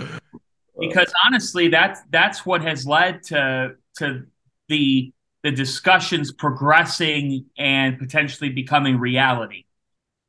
[0.79, 4.27] because honestly that's that's what has led to to
[4.73, 9.65] the the discussions progressing and potentially becoming reality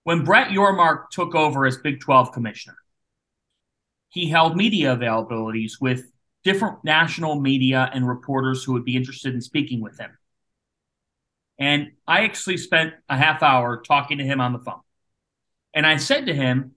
[0.03, 2.77] when brett yormark took over as big 12 commissioner
[4.09, 6.11] he held media availabilities with
[6.43, 10.17] different national media and reporters who would be interested in speaking with him.
[11.57, 14.81] And I actually spent a half hour talking to him on the phone.
[15.73, 16.75] And I said to him,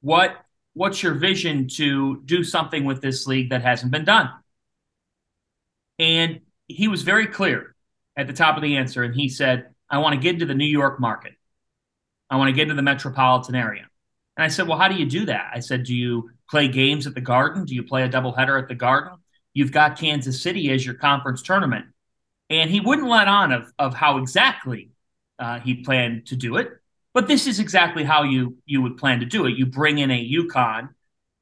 [0.00, 0.44] "What
[0.74, 4.30] what's your vision to do something with this league that hasn't been done?"
[5.98, 6.40] And
[6.72, 7.74] he was very clear
[8.16, 10.54] at the top of the answer and he said, "I want to get into the
[10.54, 11.34] New York market.
[12.30, 13.86] I want to get into the metropolitan area."
[14.36, 17.06] And I said, "Well, how do you do that?" I said, "Do you play games
[17.06, 17.64] at the Garden?
[17.64, 19.18] Do you play a doubleheader at the Garden?
[19.54, 21.86] You've got Kansas City as your conference tournament."
[22.50, 24.90] And he wouldn't let on of, of how exactly
[25.38, 26.70] uh, he planned to do it.
[27.14, 29.56] But this is exactly how you you would plan to do it.
[29.56, 30.90] You bring in a UConn,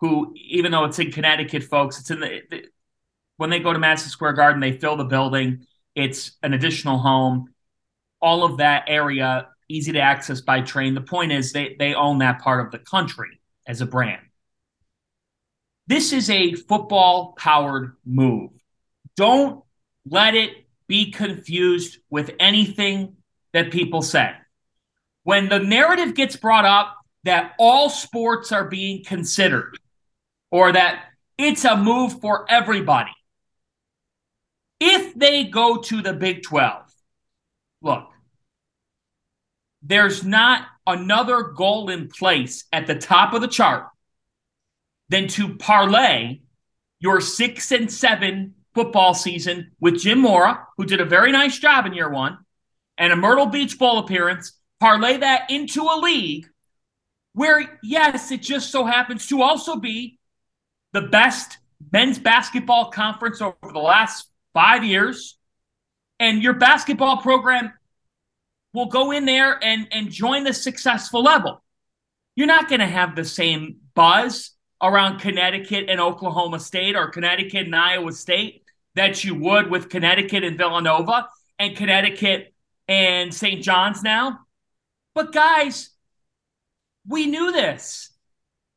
[0.00, 2.64] who, even though it's in Connecticut, folks, it's in the
[3.40, 5.66] when they go to Madison Square Garden, they fill the building.
[5.94, 7.54] It's an additional home.
[8.20, 10.94] All of that area easy to access by train.
[10.94, 14.20] The point is they they own that part of the country as a brand.
[15.86, 18.50] This is a football powered move.
[19.16, 19.64] Don't
[20.04, 20.50] let it
[20.86, 23.16] be confused with anything
[23.54, 24.32] that people say
[25.22, 29.78] when the narrative gets brought up that all sports are being considered
[30.50, 31.04] or that
[31.38, 33.12] it's a move for everybody,
[34.80, 36.90] if they go to the Big 12,
[37.82, 38.08] look,
[39.82, 43.86] there's not another goal in place at the top of the chart
[45.08, 46.40] than to parlay
[46.98, 51.86] your six and seven football season with Jim Mora, who did a very nice job
[51.86, 52.38] in year one,
[52.98, 56.46] and a Myrtle Beach Bowl appearance parlay that into a league
[57.32, 60.18] where, yes, it just so happens to also be
[60.92, 61.58] the best
[61.92, 65.36] men's basketball conference over the last five years.
[66.18, 67.72] And your basketball program
[68.72, 71.62] will go in there and, and join the successful level.
[72.36, 77.66] You're not going to have the same buzz around Connecticut and Oklahoma State or Connecticut
[77.66, 78.62] and Iowa State
[78.94, 82.54] that you would with Connecticut and Villanova and Connecticut
[82.88, 83.62] and St.
[83.62, 84.40] John's now.
[85.14, 85.90] But guys,
[87.06, 88.10] we knew this.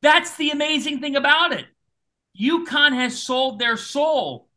[0.01, 1.65] That's the amazing thing about it.
[2.39, 4.49] UConn has sold their soul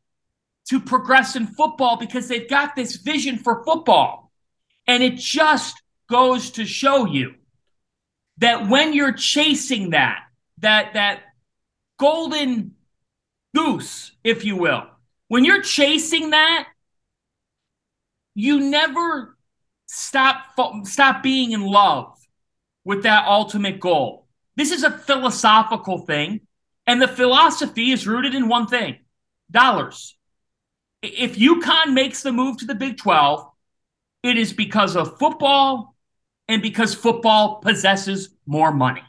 [0.68, 4.32] to progress in football because they've got this vision for football.
[4.86, 7.34] And it just goes to show you
[8.38, 10.20] that when you're chasing that,
[10.58, 11.20] that that
[11.98, 12.74] golden
[13.54, 14.84] goose, if you will,
[15.28, 16.68] when you're chasing that,
[18.34, 19.36] you never
[19.86, 22.16] stop stop being in love
[22.84, 24.26] with that ultimate goal.
[24.56, 26.42] This is a philosophical thing,
[26.86, 28.98] and the philosophy is rooted in one thing:
[29.50, 30.15] dollars.
[31.02, 33.46] If UConn makes the move to the Big 12,
[34.22, 35.94] it is because of football
[36.48, 39.02] and because football possesses more money.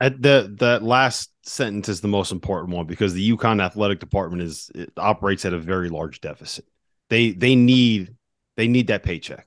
[0.00, 4.42] At the that last sentence is the most important one because the UConn athletic department
[4.42, 6.66] is it operates at a very large deficit.
[7.10, 8.14] They they need
[8.56, 9.46] they need that paycheck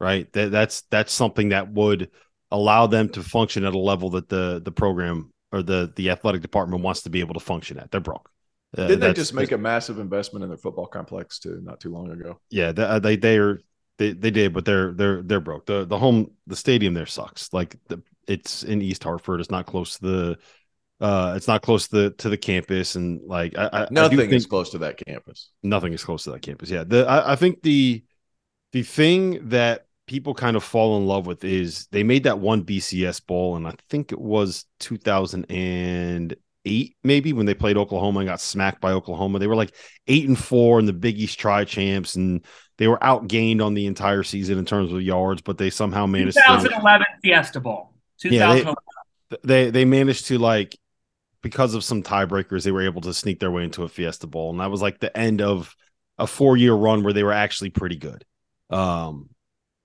[0.00, 0.32] right?
[0.32, 2.10] That, that's that's something that would
[2.50, 6.42] allow them to function at a level that the the program or the the athletic
[6.42, 7.90] department wants to be able to function at.
[7.90, 8.30] They're broke.
[8.76, 11.90] Uh, Didn't they just make a massive investment in their football complex too, not too
[11.90, 12.38] long ago?
[12.50, 13.60] Yeah, they uh, they, they are
[13.96, 15.66] they, they did, but they're they're they're broke.
[15.66, 17.52] The the home the stadium there sucks.
[17.52, 19.40] Like the, it's in East Hartford.
[19.40, 20.38] It's not close to the
[21.00, 24.24] uh it's not close to the to the campus and like I, I nothing I
[24.24, 25.50] is close to that campus.
[25.62, 26.70] Nothing is close to that campus.
[26.70, 26.84] Yeah.
[26.84, 28.04] The I, I think the
[28.72, 32.64] the thing that people kind of fall in love with is they made that one
[32.64, 34.64] BCS bowl, and I think it was
[36.64, 39.38] 2008, maybe when they played Oklahoma and got smacked by Oklahoma.
[39.38, 39.74] They were like
[40.06, 42.44] eight and four in the Big East Tri Champs, and
[42.76, 46.36] they were outgained on the entire season in terms of yards, but they somehow managed.
[46.36, 47.94] 2011 to, Fiesta Bowl.
[48.24, 48.74] Yeah,
[49.30, 50.76] they, they they managed to like
[51.42, 54.50] because of some tiebreakers, they were able to sneak their way into a Fiesta Bowl,
[54.50, 55.74] and that was like the end of
[56.18, 58.24] a four year run where they were actually pretty good.
[58.70, 59.30] Um,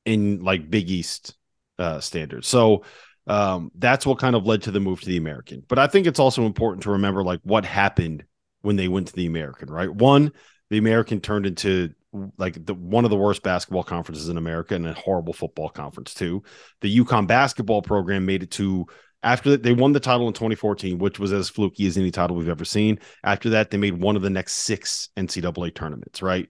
[0.05, 1.35] in like Big East
[1.79, 2.47] uh, standards.
[2.47, 2.83] So
[3.27, 5.63] um, that's what kind of led to the move to the American.
[5.67, 8.25] But I think it's also important to remember like what happened
[8.61, 9.89] when they went to the American, right?
[9.89, 10.31] One,
[10.69, 11.93] the American turned into
[12.37, 16.13] like the one of the worst basketball conferences in America and a horrible football conference
[16.13, 16.43] too.
[16.81, 18.85] The UConn basketball program made it to
[19.23, 22.49] after they won the title in 2014, which was as fluky as any title we've
[22.49, 22.99] ever seen.
[23.23, 26.49] After that, they made one of the next six NCAA tournaments, right?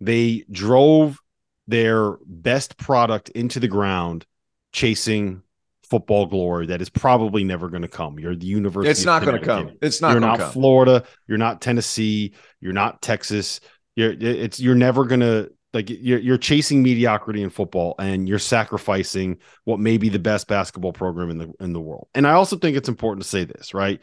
[0.00, 1.20] They drove
[1.68, 4.24] their best product into the ground
[4.72, 5.42] chasing
[5.90, 8.18] football glory that is probably never going to come.
[8.18, 8.90] You're the university.
[8.90, 9.72] It's not going to come.
[9.80, 10.12] It's not.
[10.12, 10.50] You're not come.
[10.52, 11.04] Florida.
[11.26, 12.34] You're not Tennessee.
[12.60, 13.60] You're not Texas.
[13.94, 18.38] You're it's you're never going to like you're you're chasing mediocrity in football and you're
[18.38, 22.08] sacrificing what may be the best basketball program in the in the world.
[22.14, 24.00] And I also think it's important to say this, right?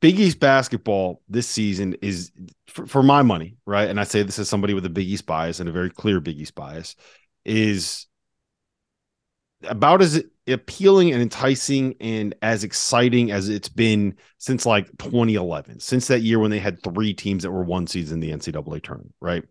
[0.00, 2.32] Big East basketball this season is,
[2.66, 3.88] for, for, my money, right?
[3.88, 6.18] And I say this as somebody with a Big East bias and a very clear
[6.18, 6.96] Big East bias,
[7.44, 8.06] is
[9.64, 16.06] about as appealing and enticing and as exciting as it's been since like 2011, since
[16.08, 19.14] that year when they had three teams that were one seeds in the NCAA tournament,
[19.20, 19.44] right?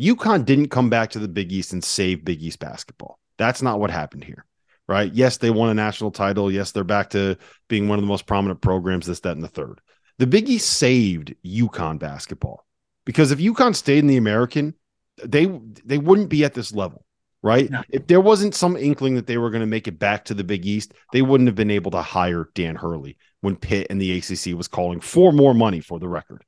[0.00, 3.18] UConn didn't come back to the Big East and save Big East basketball.
[3.38, 4.44] That's not what happened here,
[4.88, 5.12] right?
[5.12, 6.50] Yes, they won a national title.
[6.50, 7.36] Yes, they're back to
[7.68, 9.80] being one of the most prominent programs, this, that, and the third.
[10.18, 12.66] The Big East saved UConn basketball
[13.04, 14.74] because if UConn stayed in the American,
[15.22, 15.46] they
[15.84, 17.05] they wouldn't be at this level
[17.42, 17.70] right?
[17.70, 17.82] No.
[17.90, 20.44] If there wasn't some inkling that they were going to make it back to the
[20.44, 24.18] Big East, they wouldn't have been able to hire Dan Hurley when Pitt and the
[24.18, 26.44] ACC was calling for more money for the record.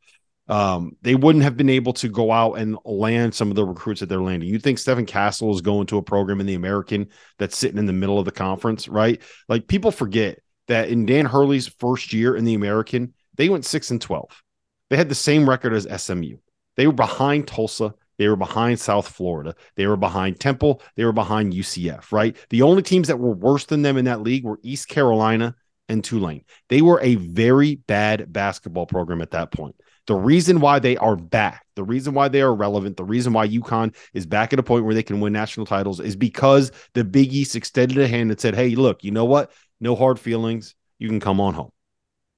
[0.48, 4.00] Um, they wouldn't have been able to go out and land some of the recruits
[4.00, 4.48] that they're landing.
[4.48, 7.86] You think Stephen Castle is going to a program in the American that's sitting in
[7.86, 9.20] the middle of the conference, right?
[9.48, 13.90] Like people forget that in Dan Hurley's first year in the American, they went six
[13.90, 14.42] and 12.
[14.88, 16.38] They had the same record as SMU.
[16.76, 17.94] They were behind Tulsa.
[18.18, 19.54] They were behind South Florida.
[19.76, 20.82] They were behind Temple.
[20.96, 22.36] They were behind UCF, right?
[22.50, 25.54] The only teams that were worse than them in that league were East Carolina
[25.88, 26.44] and Tulane.
[26.68, 29.76] They were a very bad basketball program at that point.
[30.06, 33.46] The reason why they are back, the reason why they are relevant, the reason why
[33.46, 37.04] UConn is back at a point where they can win national titles is because the
[37.04, 39.52] Big East extended a hand and said, Hey, look, you know what?
[39.80, 40.74] No hard feelings.
[40.98, 41.70] You can come on home.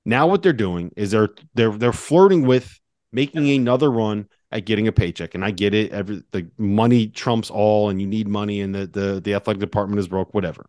[0.04, 2.78] Now what they're doing is they're they're they're flirting with
[3.12, 5.34] making another run at getting a paycheck.
[5.34, 5.92] And I get it.
[5.92, 10.00] Every the money trumps all, and you need money, and the the the athletic department
[10.00, 10.34] is broke.
[10.34, 10.66] Whatever.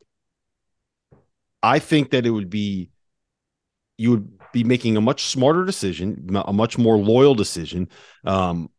[1.63, 2.89] I think that it would be
[3.97, 7.87] you would be making a much smarter decision, a much more loyal decision,
[8.25, 8.69] um,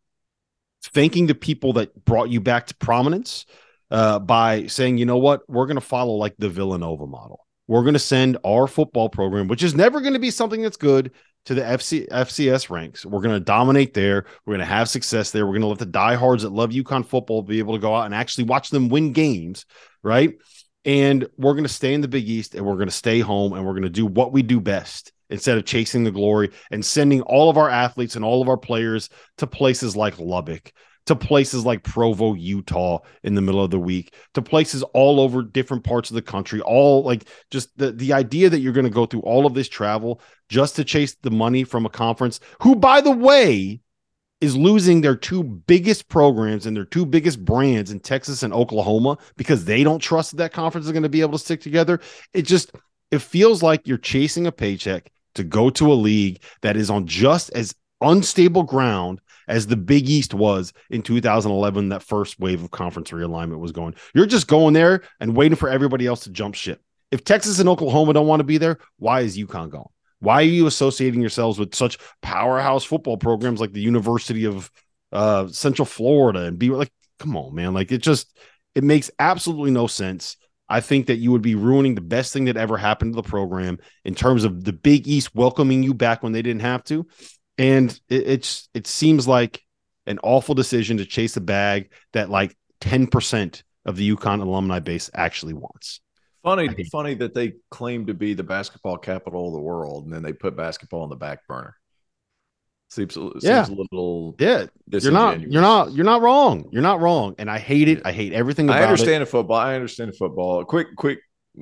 [0.87, 3.47] thanking the people that brought you back to prominence
[3.91, 7.47] uh, by saying, you know what, we're going to follow like the Villanova model.
[7.69, 10.77] We're going to send our football program, which is never going to be something that's
[10.77, 11.13] good,
[11.47, 13.05] to the FC, FCS ranks.
[13.05, 14.27] We're going to dominate there.
[14.47, 15.45] We're going to have success there.
[15.47, 18.07] We're going to let the diehards that love UConn football be able to go out
[18.07, 19.67] and actually watch them win games,
[20.03, 20.35] right?
[20.85, 23.53] And we're going to stay in the Big East and we're going to stay home
[23.53, 26.85] and we're going to do what we do best instead of chasing the glory and
[26.85, 30.73] sending all of our athletes and all of our players to places like Lubbock,
[31.07, 35.43] to places like Provo, Utah in the middle of the week, to places all over
[35.43, 38.91] different parts of the country, all like just the, the idea that you're going to
[38.91, 40.21] go through all of this travel
[40.53, 43.81] just to chase the money from a conference who, by the way,
[44.43, 49.17] is losing their two biggest programs and their two biggest brands in Texas and Oklahoma
[49.37, 52.01] because they don't trust that, that conference is going to be able to stick together.
[52.35, 52.73] It just
[53.11, 57.07] it feels like you're chasing a paycheck to go to a league that is on
[57.07, 62.71] just as unstable ground as the Big East was in 2011, that first wave of
[62.71, 63.95] conference realignment was going.
[64.15, 66.83] You're just going there and waiting for everybody else to jump ship.
[67.11, 69.89] If Texas and Oklahoma don't want to be there, why is UConn going?
[70.23, 74.71] Why are you associating yourselves with such powerhouse football programs like the University of
[75.13, 77.75] uh, Central Florida and be like, come on, man.
[77.75, 78.37] Like it just,
[78.75, 80.37] it makes absolutely no sense.
[80.69, 83.29] I think that you would be ruining the best thing that ever happened to the
[83.29, 87.07] program in terms of the Big East welcoming you back when they didn't have to
[87.59, 89.63] and it, it's it seems like
[90.07, 95.11] an awful decision to chase a bag that like 10% of the UConn alumni base
[95.15, 96.01] actually wants.
[96.43, 100.23] Funny, funny that they claim to be the basketball capital of the world, and then
[100.23, 101.77] they put basketball on the back burner.
[102.91, 103.67] Seems, seems yeah.
[103.67, 104.67] a little yeah.
[104.91, 106.69] You're not you're not you're not wrong.
[106.73, 108.03] You're not wrong, and I hate it.
[108.05, 108.69] I hate everything.
[108.69, 109.27] I understand it.
[109.27, 109.57] the football.
[109.57, 110.65] I understand football.
[110.65, 111.21] Quick, quick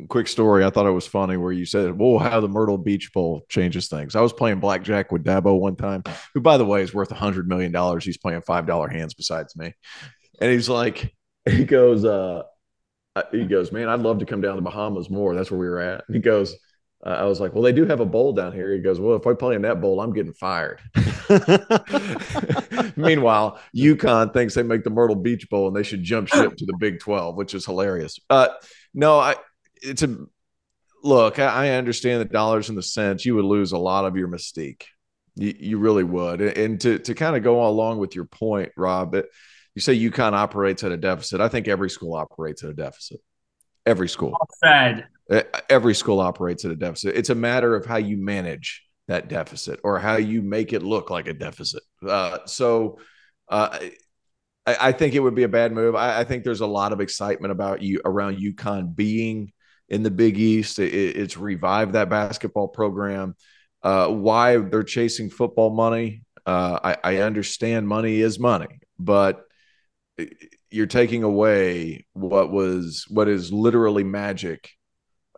[0.09, 0.65] quick story.
[0.65, 3.89] I thought it was funny where you said, "Well, how the Myrtle Beach Bowl changes
[3.89, 6.03] things." I was playing blackjack with Dabo one time,
[6.35, 8.05] who, by the way, is worth a hundred million dollars.
[8.05, 9.73] He's playing five dollar hands besides me,
[10.41, 11.15] and he's like,
[11.49, 12.43] he goes, uh,
[13.33, 15.35] he goes, man, I'd love to come down to Bahamas more.
[15.35, 16.05] That's where we were at.
[16.11, 16.57] He goes.
[17.05, 18.75] Uh, I was like, well, they do have a bowl down here.
[18.75, 20.81] He goes, well, if I play in that bowl, I'm getting fired.
[22.97, 26.67] Meanwhile, UConn thinks they make the Myrtle Beach Bowl and they should jump ship to
[26.67, 28.19] the Big 12, which is hilarious.
[28.29, 28.49] Uh,
[28.93, 29.37] no, I,
[29.83, 30.15] it's a
[31.03, 31.39] look.
[31.39, 33.25] I, I understand the dollars and the cents.
[33.25, 34.85] You would lose a lot of your mystique.
[35.37, 36.41] You, you really would.
[36.41, 39.27] And to to kind of go along with your point, Rob, that
[39.75, 41.41] you say UConn operates at a deficit.
[41.41, 43.21] I think every school operates at a deficit.
[43.87, 44.37] Every school.
[44.63, 45.07] Fed.
[45.69, 47.17] Every school operates at a deficit.
[47.17, 51.11] It's a matter of how you manage that deficit or how you make it look
[51.11, 51.83] like a deficit.
[52.07, 52.99] Uh, so
[53.49, 53.79] uh,
[54.67, 55.95] I, I, think it would be a bad move.
[55.95, 59.53] I, I, think there's a lot of excitement about you around UConn being
[59.89, 60.79] in the Big East.
[60.79, 63.35] It, it's revived that basketball program.
[63.83, 69.43] Uh, why they're chasing football money, uh, I, I, understand money is money, but
[70.71, 74.71] you're taking away what was what is literally magic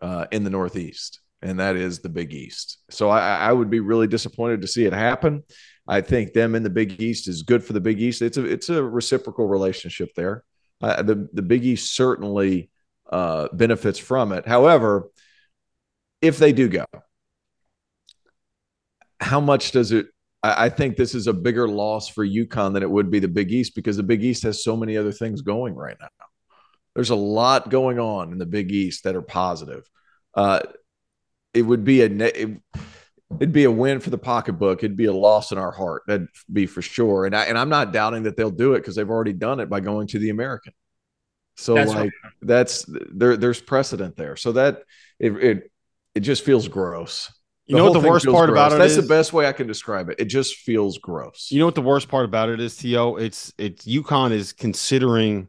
[0.01, 1.21] uh, in the Northeast.
[1.43, 2.79] and that is the Big East.
[2.91, 5.43] So I, I would be really disappointed to see it happen.
[5.89, 8.23] I think them in the Big East is good for the Big East.
[8.23, 10.45] It's a it's a reciprocal relationship there.
[10.81, 12.71] Uh, the the Big East certainly
[13.11, 14.47] uh, benefits from it.
[14.47, 15.11] However,
[16.21, 16.87] if they do go,
[19.21, 20.07] how much does it?
[20.43, 23.29] I, I think this is a bigger loss for UConn than it would be the
[23.29, 26.09] Big East because the Big East has so many other things going right now.
[26.95, 29.89] There's a lot going on in the Big East that are positive.
[30.35, 30.61] Uh,
[31.55, 32.59] it would be a it,
[33.41, 34.83] it'd be a win for the pocketbook.
[34.83, 36.03] It'd be a loss in our heart.
[36.07, 37.25] That'd be for sure.
[37.27, 39.71] And I, and I'm not doubting that they'll do it because they've already done it
[39.71, 40.73] by going to the American.
[41.57, 42.33] So that's like right.
[42.41, 43.37] that's there.
[43.37, 44.37] There's precedent there.
[44.37, 44.83] So that
[45.19, 45.71] it it,
[46.15, 47.31] it just feels gross.
[47.67, 48.59] You know what the worst part gross.
[48.59, 49.03] about it That's is?
[49.03, 50.17] the best way I can describe it.
[50.19, 51.49] It just feels gross.
[51.51, 53.17] You know what the worst part about it is, To?
[53.17, 55.49] It's it's UConn is considering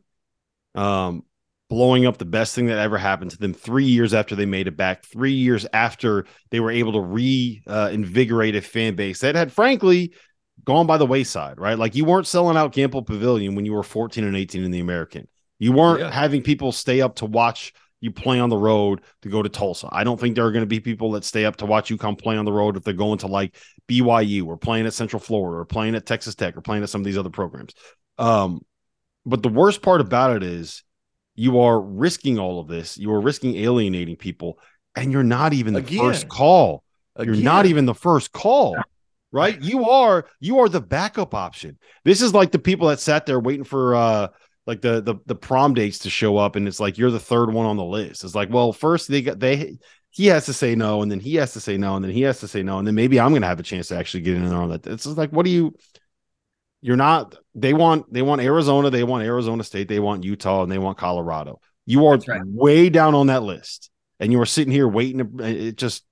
[0.75, 1.23] um
[1.69, 4.67] blowing up the best thing that ever happened to them three years after they made
[4.67, 9.33] it back, three years after they were able to reinvigorate uh, a fan base that
[9.33, 10.13] had, frankly,
[10.65, 11.79] gone by the wayside, right?
[11.79, 14.79] Like you weren't selling out Gampel Pavilion when you were 14 and 18 in the
[14.79, 15.27] American.
[15.57, 16.11] You weren't yeah.
[16.11, 17.73] having people stay up to watch
[18.03, 19.87] you play on the road to go to Tulsa.
[19.89, 21.97] I don't think there are going to be people that stay up to watch you
[21.97, 23.55] come play on the road if they're going to like
[23.87, 26.99] BYU or playing at Central Florida or playing at Texas Tech or playing at some
[26.99, 27.73] of these other programs.
[28.17, 28.59] Um,
[29.25, 30.83] but the worst part about it is
[31.35, 32.97] you are risking all of this.
[32.97, 34.59] You are risking alienating people,
[34.97, 35.99] and you're not even the Again.
[35.99, 36.83] first call.
[37.15, 37.35] Again.
[37.35, 38.75] You're not even the first call,
[39.31, 39.61] right?
[39.61, 41.77] You are you are the backup option.
[42.03, 44.27] This is like the people that sat there waiting for uh
[44.65, 47.51] like the the the prom dates to show up, and it's like you're the third
[47.51, 48.23] one on the list.
[48.23, 49.77] It's like, well, first they got they
[50.11, 52.21] he has to say no, and then he has to say no, and then he
[52.21, 54.35] has to say no, and then maybe I'm gonna have a chance to actually get
[54.35, 54.85] in there on that.
[54.87, 55.75] It's like, what do you?
[56.81, 57.35] You're not.
[57.55, 58.11] They want.
[58.11, 58.89] They want Arizona.
[58.89, 59.87] They want Arizona State.
[59.87, 61.59] They want Utah, and they want Colorado.
[61.85, 62.41] You are right.
[62.45, 63.89] way down on that list,
[64.19, 65.37] and you are sitting here waiting.
[65.37, 66.03] To, it just.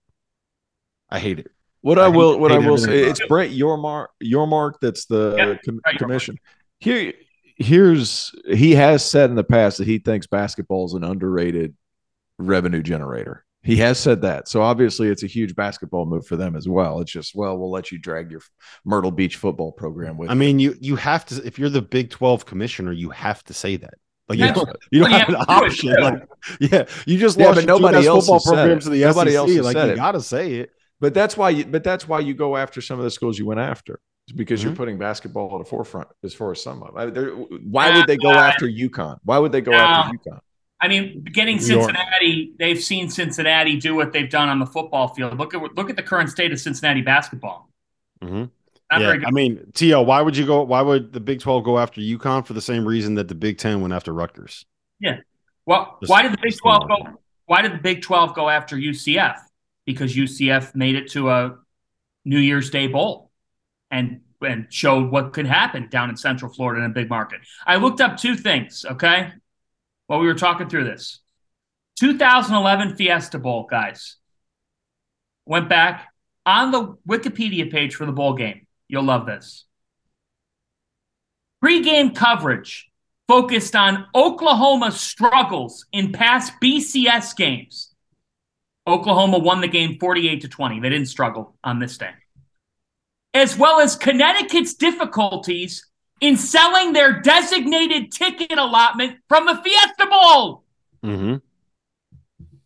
[1.10, 1.52] I hate it.
[1.82, 2.40] What I, I will.
[2.40, 3.04] What I will say.
[3.04, 4.08] It's Brett Yormark.
[4.20, 4.80] Your mark.
[4.82, 5.62] That's the yep.
[5.64, 6.38] com- right, commission.
[6.80, 7.14] Here.
[7.62, 8.34] Here's.
[8.48, 11.76] He has said in the past that he thinks basketball is an underrated
[12.38, 13.46] revenue generator.
[13.64, 14.48] He has said that.
[14.48, 17.00] So obviously it's a huge basketball move for them as well.
[17.00, 18.42] It's just, well, we'll let you drag your
[18.84, 22.10] Myrtle Beach football program with I mean, you you have to if you're the Big
[22.10, 23.94] 12 commissioner, you have to say that.
[24.28, 25.94] Like you don't, you don't have an option.
[25.94, 26.24] Like,
[26.60, 29.38] yeah, you just yeah, lost but nobody else football programs to the nobody SEC.
[29.38, 30.72] else like you got to say it.
[31.00, 33.46] But that's why you but that's why you go after some of the schools you
[33.46, 34.00] went after.
[34.32, 34.70] It's because mm-hmm.
[34.70, 36.94] you're putting basketball at the forefront as far as some of.
[36.94, 39.20] Why would they go after UConn?
[39.26, 40.40] Why would they go after UConn?
[40.80, 45.38] I mean, getting Cincinnati, they've seen Cincinnati do what they've done on the football field.
[45.38, 47.70] Look at look at the current state of Cincinnati basketball.
[48.24, 48.46] Mm-hmm.
[49.02, 50.64] yeah, I mean, To, why would you go?
[50.64, 53.58] Why would the Big Twelve go after UConn for the same reason that the Big
[53.58, 54.66] Ten went after Rutgers?
[55.02, 55.18] Yeah.
[55.66, 57.20] Well, just, why did the Big Twelve go?
[57.48, 59.40] Why did the Big Twelve go after UCF?
[59.86, 61.58] Because UCF made it to a
[62.24, 63.31] New Year's Day bowl,
[63.92, 67.42] and and showed what could happen down in Central Florida in a big market.
[67.66, 68.86] I looked up two things.
[68.90, 69.32] Okay,
[70.08, 71.20] while we were talking through this.
[72.00, 74.18] 2011 Fiesta Bowl, guys.
[75.46, 76.08] Went back
[76.46, 78.66] on the Wikipedia page for the bowl game.
[78.88, 79.66] You'll love this.
[81.62, 82.90] Pre-game coverage
[83.28, 87.94] focused on Oklahoma's struggles in past BCS games.
[88.88, 90.80] Oklahoma won the game 48 to 20.
[90.80, 92.12] They didn't struggle on this day.
[93.34, 95.88] As well as Connecticut's difficulties
[96.20, 100.64] in selling their designated ticket allotment from the Fiesta Bowl.
[101.04, 101.38] Mm-hmm.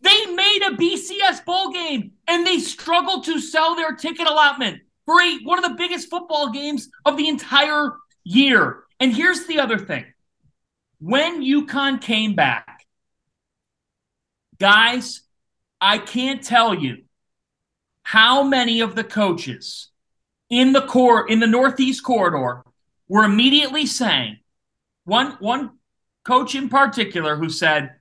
[0.01, 5.22] They made a BCS bowl game and they struggled to sell their ticket allotment for
[5.22, 7.93] a, one of the biggest football games of the entire
[8.24, 8.84] year.
[8.99, 10.05] And here's the other thing
[10.99, 12.86] when UConn came back,
[14.59, 15.22] guys,
[15.80, 17.03] I can't tell you
[18.03, 19.89] how many of the coaches
[20.50, 22.64] in the core in the Northeast corridor
[23.08, 24.38] were immediately saying,
[25.04, 25.72] one one
[26.24, 27.96] coach in particular who said,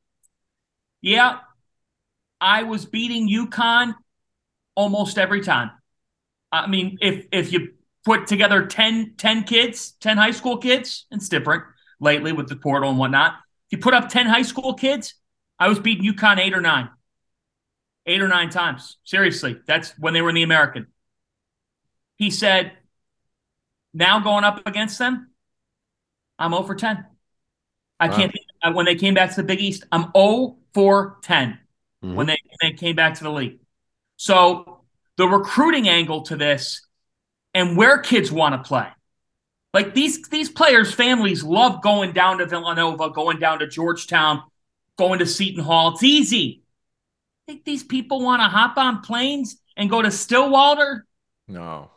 [1.01, 1.39] "Yeah,
[2.41, 3.95] I was beating UConn
[4.75, 5.71] almost every time.
[6.53, 7.75] I mean, if if you
[8.05, 11.65] put together 10, 10 kids, 10 high school kids, it's different
[12.01, 13.33] lately with the portal and whatnot.
[13.71, 15.15] If you put up 10 high school kids,
[15.59, 16.91] I was beating UConn eight or nine.
[18.07, 18.99] Eight or nine times.
[19.05, 20.89] Seriously, that's when they were in the American.
[22.17, 22.73] He said,
[23.93, 25.31] now going up against them,
[26.39, 27.05] I'm 0 for 10.
[28.01, 28.17] I wow.
[28.17, 28.33] can't.
[28.63, 31.59] Uh, when they came back to the Big East, I'm 0 for 10
[32.05, 32.15] mm-hmm.
[32.15, 33.61] when they when they came back to the league.
[34.17, 34.81] So
[35.17, 36.87] the recruiting angle to this
[37.53, 38.89] and where kids want to play.
[39.73, 44.43] Like these these players' families love going down to Villanova, going down to Georgetown,
[44.97, 45.93] going to Seton Hall.
[45.93, 46.63] It's easy.
[47.47, 51.07] think these people want to hop on planes and go to Stillwater?
[51.49, 51.91] No.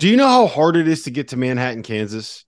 [0.00, 2.46] Do you know how hard it is to get to Manhattan, Kansas?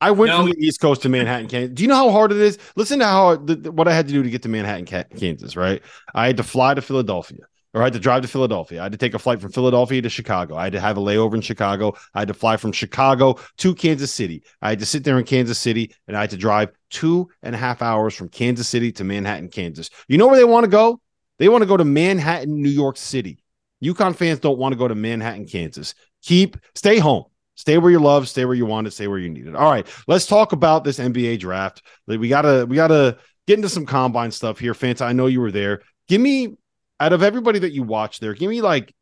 [0.00, 0.38] I went No.
[0.38, 1.74] from the East Coast to Manhattan, Kansas.
[1.74, 2.56] Do you know how hard it is?
[2.76, 5.56] Listen to how the, what I had to do to get to Manhattan, Kansas.
[5.56, 5.82] Right,
[6.14, 7.40] I had to fly to Philadelphia,
[7.74, 8.78] or I had to drive to Philadelphia.
[8.78, 10.56] I had to take a flight from Philadelphia to Chicago.
[10.56, 11.94] I had to have a layover in Chicago.
[12.14, 14.44] I had to fly from Chicago to Kansas City.
[14.62, 17.56] I had to sit there in Kansas City, and I had to drive two and
[17.56, 19.90] a half hours from Kansas City to Manhattan, Kansas.
[20.06, 21.00] You know where they want to go?
[21.40, 23.42] They want to go to Manhattan, New York City.
[23.82, 25.94] UConn fans don't want to go to Manhattan, Kansas.
[26.22, 27.24] Keep stay home.
[27.56, 29.54] Stay where you love, stay where you want stay where you need it.
[29.54, 31.82] All right, let's talk about this NBA draft.
[32.06, 34.72] We gotta we gotta get into some combine stuff here.
[34.72, 35.82] Fanta, I know you were there.
[36.08, 36.56] Give me
[37.00, 38.94] out of everybody that you watched there, give me like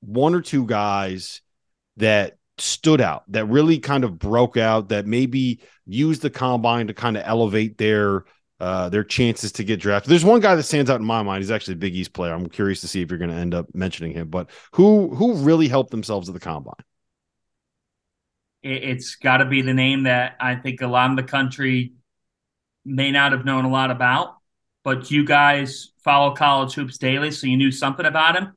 [0.00, 1.42] one or two guys
[1.96, 6.94] that stood out, that really kind of broke out, that maybe used the combine to
[6.94, 8.24] kind of elevate their
[8.60, 10.10] uh, their chances to get drafted.
[10.10, 11.42] There's one guy that stands out in my mind.
[11.42, 12.34] He's actually a Big East player.
[12.34, 14.28] I'm curious to see if you're going to end up mentioning him.
[14.28, 16.74] But who who really helped themselves at the combine?
[18.62, 21.92] It, it's got to be the name that I think a lot of the country
[22.84, 24.36] may not have known a lot about,
[24.84, 28.52] but you guys follow college hoops daily, so you knew something about him.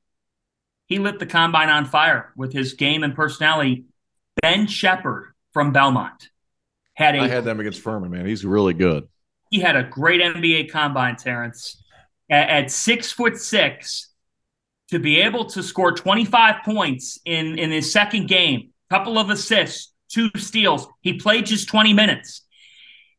[0.88, 3.86] He lit the combine on fire with his game and personality.
[4.42, 6.30] Ben Sheppard from Belmont
[6.94, 8.26] had a I had them against Furman, man.
[8.26, 9.08] He's really good.
[9.54, 11.80] He had a great NBA combine, Terrence.
[12.28, 14.10] At, at six foot six,
[14.90, 19.94] to be able to score 25 points in, in his second game, couple of assists,
[20.10, 20.88] two steals.
[21.02, 22.42] He played just 20 minutes.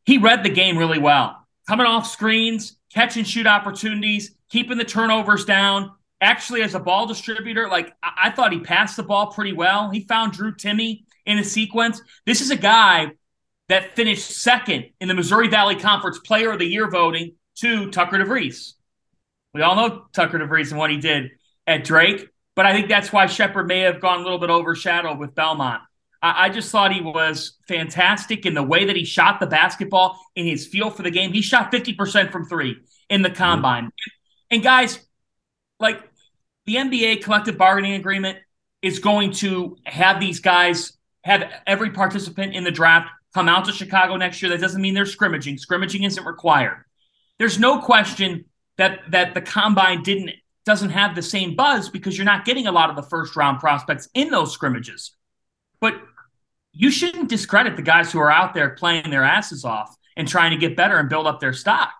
[0.06, 1.46] He read the game really well.
[1.68, 5.92] Coming off screens, catch and shoot opportunities, keeping the turnovers down.
[6.20, 9.88] Actually, as a ball distributor, like I, I thought he passed the ball pretty well.
[9.88, 12.02] He found Drew Timme in a sequence.
[12.26, 13.12] This is a guy
[13.68, 18.18] that finished second in the Missouri Valley Conference Player of the Year voting to Tucker
[18.18, 18.74] DeVries.
[19.52, 21.30] We all know Tucker DeVries and what he did
[21.66, 25.18] at Drake, but I think that's why Sheppard may have gone a little bit overshadowed
[25.18, 25.82] with Belmont.
[26.20, 30.18] I, I just thought he was fantastic in the way that he shot the basketball,
[30.34, 31.32] in his feel for the game.
[31.32, 32.76] He shot 50% from three
[33.08, 33.90] in the combine.
[34.50, 34.98] And guys,
[35.78, 36.02] like
[36.66, 38.38] the NBA collective bargaining agreement
[38.82, 40.92] is going to have these guys
[41.22, 44.50] have every participant in the draft come out to Chicago next year.
[44.50, 45.58] That doesn't mean they're scrimmaging.
[45.58, 46.84] Scrimmaging isn't required.
[47.38, 48.44] There's no question
[48.78, 50.30] that that the combine didn't
[50.64, 53.60] doesn't have the same buzz because you're not getting a lot of the first round
[53.60, 55.12] prospects in those scrimmages.
[55.80, 56.00] But
[56.72, 60.52] you shouldn't discredit the guys who are out there playing their asses off and trying
[60.52, 61.92] to get better and build up their stock.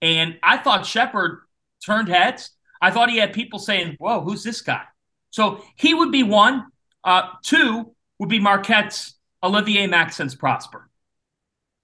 [0.00, 1.40] And I thought Sheppard
[1.84, 2.50] turned heads.
[2.80, 4.82] I thought he had people saying, "Whoa, who's this guy?"
[5.30, 6.66] So he would be one.
[7.02, 10.88] Uh, two would be Marquette's Olivier Maxence Prosper.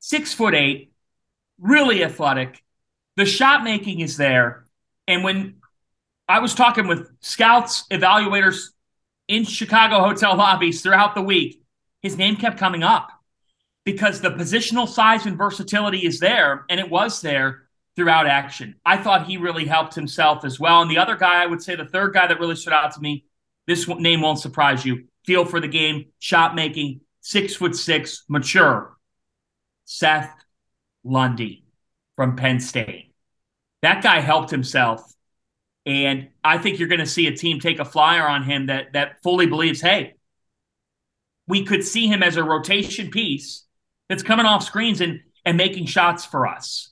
[0.00, 0.92] Six foot eight,
[1.60, 2.62] really athletic.
[3.16, 4.64] The shot making is there.
[5.06, 5.56] And when
[6.28, 8.68] I was talking with scouts, evaluators
[9.28, 11.62] in Chicago hotel lobbies throughout the week,
[12.00, 13.10] his name kept coming up
[13.84, 18.76] because the positional size and versatility is there, and it was there throughout action.
[18.84, 20.82] I thought he really helped himself as well.
[20.82, 23.00] And the other guy, I would say the third guy that really stood out to
[23.00, 23.26] me,
[23.66, 25.04] this name won't surprise you.
[25.26, 28.96] Feel for the game, shot making, six foot six, mature.
[29.84, 30.32] Seth
[31.04, 31.64] Lundy
[32.16, 33.14] from Penn State.
[33.82, 35.02] That guy helped himself.
[35.84, 38.92] And I think you're going to see a team take a flyer on him that
[38.92, 40.14] that fully believes, hey,
[41.48, 43.64] we could see him as a rotation piece
[44.08, 46.91] that's coming off screens and and making shots for us.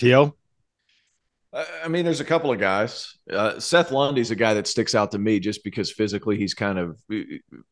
[0.00, 0.34] Tio,
[1.52, 3.18] I I mean, there's a couple of guys.
[3.30, 6.78] Uh, Seth Lundy's a guy that sticks out to me just because physically he's kind
[6.78, 7.18] of uh,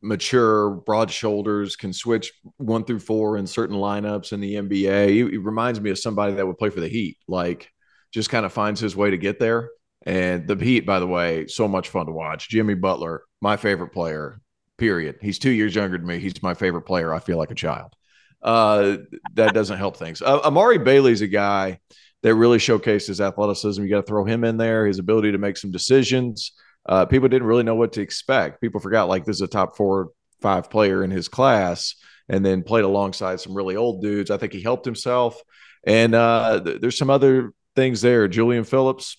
[0.01, 5.09] mature, broad shoulders, can switch one through four in certain lineups in the NBA.
[5.09, 7.71] He, he reminds me of somebody that would play for the Heat, like
[8.11, 9.69] just kind of finds his way to get there.
[10.05, 12.49] And the Heat, by the way, so much fun to watch.
[12.49, 14.39] Jimmy Butler, my favorite player,
[14.77, 15.17] period.
[15.21, 16.19] He's two years younger than me.
[16.19, 17.13] He's my favorite player.
[17.13, 17.93] I feel like a child.
[18.41, 18.97] Uh,
[19.33, 20.21] that doesn't help things.
[20.21, 21.79] Uh, Amari Bailey's a guy
[22.23, 23.81] that really showcased his athleticism.
[23.83, 26.51] You got to throw him in there, his ability to make some decisions.
[26.85, 28.61] Uh, people didn't really know what to expect.
[28.61, 30.09] People forgot like this is a top four,
[30.41, 31.95] five player in his class,
[32.27, 34.31] and then played alongside some really old dudes.
[34.31, 35.41] I think he helped himself.
[35.85, 38.27] And uh, th- there's some other things there.
[38.27, 39.17] Julian Phillips,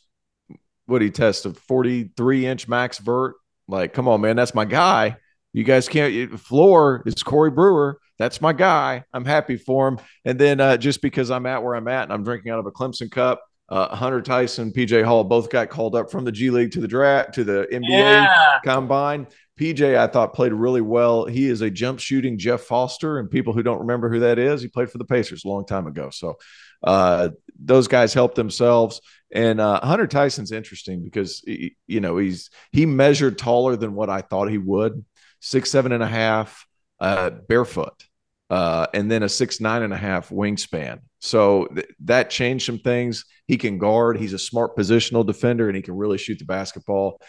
[0.87, 3.37] what he tested 43 inch max vert.
[3.69, 5.17] Like, come on, man, that's my guy.
[5.53, 6.39] You guys can't.
[6.39, 7.99] Floor is Corey Brewer.
[8.19, 9.05] That's my guy.
[9.13, 9.99] I'm happy for him.
[10.25, 12.67] And then uh, just because I'm at where I'm at and I'm drinking out of
[12.67, 16.51] a Clemson cup, uh, Hunter Tyson, PJ Hall both got called up from the G
[16.51, 18.59] League to the draft to the NBA Yeah.
[18.65, 19.27] combine.
[19.59, 21.27] PJ, I thought played really well.
[21.27, 24.63] He is a jump shooting Jeff Foster, and people who don't remember who that is,
[24.63, 26.09] he played for the Pacers a long time ago.
[26.11, 26.39] So
[26.83, 27.29] uh,
[27.63, 29.01] those guys helped themselves.
[29.33, 34.11] And uh, Hunter Tyson's interesting because he- you know he's he measured taller than what
[34.11, 35.05] I thought he would,
[35.41, 36.67] six seven and a half,
[37.01, 38.05] uh, barefoot,
[38.51, 41.01] uh, and then a six nine and a half wingspan.
[41.19, 43.25] So th- that changed some things.
[43.47, 44.19] He can guard.
[44.19, 47.21] He's a smart positional defender, and he can really shoot the basketball.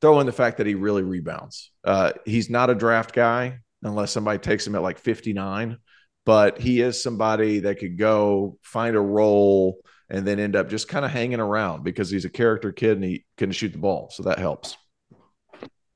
[0.00, 1.72] Throw in the fact that he really rebounds.
[1.84, 5.78] Uh, he's not a draft guy unless somebody takes him at like 59,
[6.24, 10.88] but he is somebody that could go find a role and then end up just
[10.88, 14.10] kind of hanging around because he's a character kid and he can shoot the ball.
[14.10, 14.76] So that helps.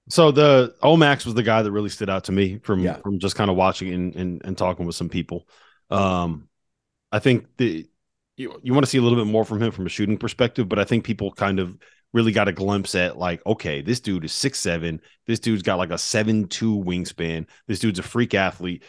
[0.09, 2.97] So the Omax was the guy that really stood out to me from Yeah.
[2.97, 5.47] from just kind of watching and, and and talking with some people.
[5.91, 6.49] Um,
[7.11, 7.89] I think the
[8.37, 10.69] you, you want to see a little bit more from him from a shooting perspective,
[10.69, 11.77] but I think people kind of
[12.13, 15.01] really got a glimpse at like, okay, this dude is six seven.
[15.27, 17.47] This dude's got like a seven two wingspan.
[17.67, 18.83] This dude's a freak athlete.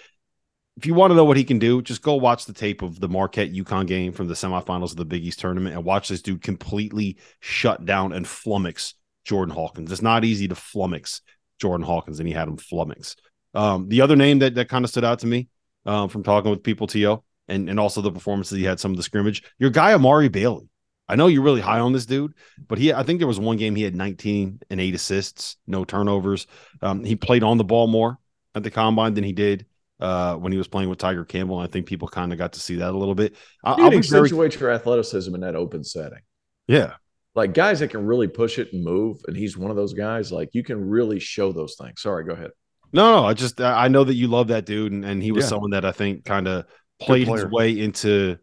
[0.77, 2.99] If you want to know what he can do, just go watch the tape of
[2.99, 6.23] the Marquette UConn game from the semifinals of the Big East tournament and watch this
[6.23, 8.93] dude completely shut down and flummox
[9.23, 9.91] Jordan Hawkins.
[9.91, 11.21] It's not easy to flummox
[11.59, 13.15] Jordan Hawkins, and he had him flummox.
[13.53, 15.47] Um, the other name that that kind of stood out to me
[15.85, 18.97] um, from talking with people, To, and and also the performances he had some of
[18.97, 19.43] the scrimmage.
[19.59, 20.69] Your guy Amari Bailey.
[21.07, 22.33] I know you're really high on this dude,
[22.67, 25.83] but he I think there was one game he had 19 and eight assists, no
[25.83, 26.47] turnovers.
[26.81, 28.17] Um, he played on the ball more
[28.55, 29.65] at the combine than he did
[29.99, 31.59] uh, when he was playing with Tiger Campbell.
[31.59, 33.35] And I think people kind of got to see that a little bit.
[33.63, 36.19] I, You I'll can be very accentuate your athleticism in that open setting.
[36.67, 36.93] yeah.
[37.35, 40.31] Like guys that can really push it and move, and he's one of those guys.
[40.31, 42.01] Like you can really show those things.
[42.01, 42.51] Sorry, go ahead.
[42.91, 45.45] No, no, I just I know that you love that dude, and, and he was
[45.45, 45.49] Yeah.
[45.49, 46.65] someone that I think kind of
[46.99, 48.37] played his way into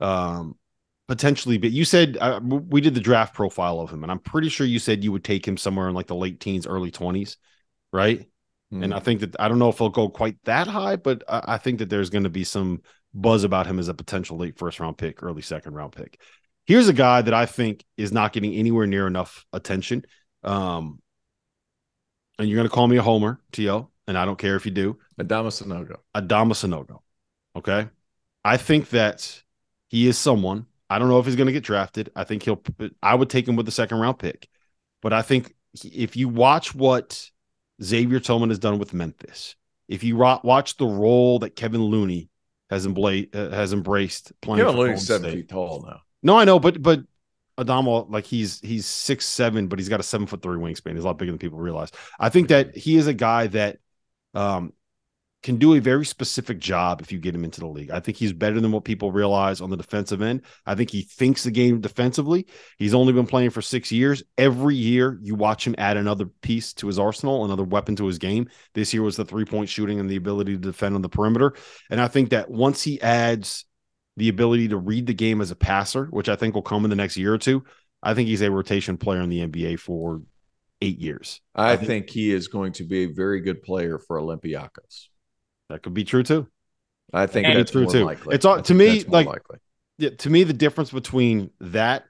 [0.00, 0.54] um
[1.08, 1.58] potentially.
[1.58, 4.66] But you said uh, we did the draft profile of him, and I'm pretty sure
[4.66, 7.38] you said you would take him somewhere in like the late teens, early twenties,
[7.92, 8.24] right?
[8.70, 8.84] Hmm.
[8.84, 11.42] And I think that I don't know if he'll go quite that high, but I,
[11.54, 12.82] I think that there's going to be some
[13.14, 16.20] buzz about him as a potential late first round pick, early second round pick.
[16.68, 20.04] Here's a guy that I think is not getting anywhere near enough attention.
[20.44, 21.00] Um,
[22.38, 24.70] and you're going to call me a homer, To, and I don't care if you
[24.72, 24.98] do.
[25.18, 25.96] Adama Sanogo.
[26.14, 26.98] Adama Sanogo.
[27.56, 27.88] Okay.
[28.44, 29.42] I think that
[29.88, 30.66] he is someone.
[30.90, 32.10] I don't know if he's going to get drafted.
[32.14, 32.62] I think he'll,
[33.02, 34.46] I would take him with the second round pick.
[35.00, 37.30] But I think if you watch what
[37.82, 39.56] Xavier Tillman has done with Memphis,
[39.88, 42.28] if you watch the role that Kevon Looney
[42.68, 45.36] has, embla- uh, has embraced playing Kevin for Looney's seven State.
[45.38, 46.00] feet tall now.
[46.22, 47.00] No, I know, but but
[47.56, 50.94] Adamo, like he's he's six seven, but he's got a seven foot three wingspan.
[50.94, 51.90] He's a lot bigger than people realize.
[52.18, 53.78] I think that he is a guy that
[54.34, 54.72] um
[55.42, 57.92] can do a very specific job if you get him into the league.
[57.92, 60.42] I think he's better than what people realize on the defensive end.
[60.66, 62.46] I think he thinks the game defensively.
[62.76, 64.24] He's only been playing for six years.
[64.36, 68.18] Every year you watch him add another piece to his arsenal, another weapon to his
[68.18, 68.48] game.
[68.74, 71.54] This year was the three point shooting and the ability to defend on the perimeter.
[71.88, 73.64] And I think that once he adds
[74.18, 76.90] the ability to read the game as a passer, which I think will come in
[76.90, 77.64] the next year or two.
[78.02, 80.22] I think he's a rotation player in the NBA for
[80.82, 81.40] eight years.
[81.54, 85.06] I, I think- think he is going to be a very good player for Olympiacos.
[85.68, 86.46] That could be true too.
[87.12, 88.04] I think And- that's True, more too.
[88.04, 88.34] likely.
[88.34, 89.58] It's all- to me, like- likely.
[89.98, 92.04] Yeah, to me, the difference between that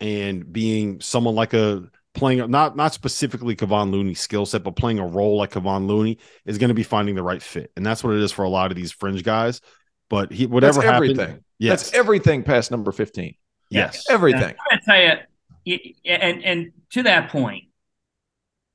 [0.00, 4.98] and being someone like a playing not not specifically Kevon Looney's skill set, but playing
[4.98, 8.02] a role like Kevon Looney is going to be finding the right fit, and that's
[8.04, 9.60] what it is for a lot of these fringe guys.
[10.08, 11.44] But he whatever That's happened, everything.
[11.58, 13.34] yes, That's everything past number 15.
[13.70, 14.54] yes, Everything.
[14.70, 15.20] I'm gonna tell
[15.66, 17.64] you, and and to that point,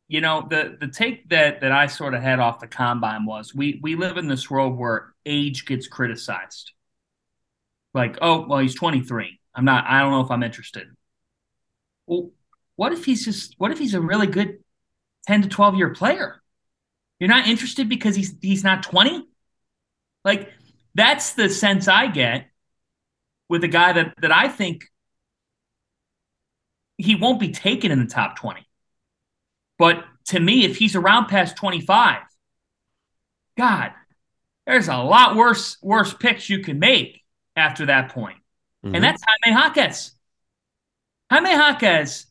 [0.08, 3.56] you know, the the take that that I sort of had off the combine was
[3.56, 6.74] we we live in this world where age gets criticized.
[7.94, 9.40] Like, oh, well, he's 23.
[9.54, 9.86] I'm not.
[9.88, 10.88] I don't know if I'm interested.
[12.08, 12.32] Well,
[12.76, 13.56] what if he's just?
[13.58, 14.60] What if he's a really good
[15.28, 16.42] 10 to 12 year player?
[17.20, 19.28] You're not interested because he's he's not 20.
[20.26, 20.50] Like
[20.94, 22.48] that's the sense I get
[23.50, 24.86] with a guy that that I think
[26.98, 28.66] he won't be taken in the top 20.
[29.78, 32.22] But to me, if he's around past 25,
[33.58, 33.92] God,
[34.68, 37.24] there's a lot worse worse picks you can make
[37.56, 38.38] after that point.
[38.86, 38.96] Mhm.
[38.96, 40.12] And that's Jaime Jaquez.
[41.32, 42.28] Jaime Jaquez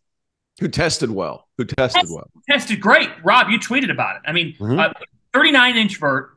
[0.60, 1.48] Who tested well.
[1.58, 2.30] Who tested well.
[2.48, 3.08] tested great.
[3.24, 4.22] Rob, you tweeted about it.
[4.26, 4.78] I mean, Mhm.
[4.78, 4.92] uh,
[5.32, 6.36] 39 inch vert.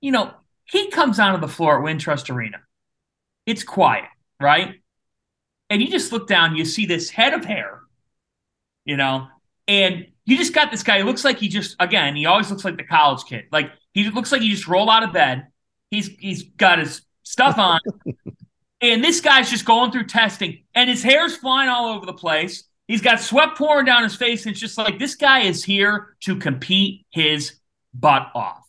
[0.00, 0.34] You know,
[0.70, 2.58] he comes onto the floor at Wintrust Arena.
[3.46, 4.08] It's quiet,
[4.40, 4.76] right?
[5.70, 7.80] and you just look down, you see this head of hair,
[8.84, 9.28] you know,
[9.66, 10.98] and you just got this guy.
[10.98, 13.44] He looks like he just again, he always looks like the college kid.
[13.52, 15.48] Like he looks like he just rolled out of bed.
[15.90, 17.80] He's he's got his stuff on.
[18.80, 22.64] and this guy's just going through testing, and his hair's flying all over the place.
[22.86, 26.16] He's got sweat pouring down his face, and it's just like this guy is here
[26.20, 27.58] to compete his
[27.92, 28.66] butt off.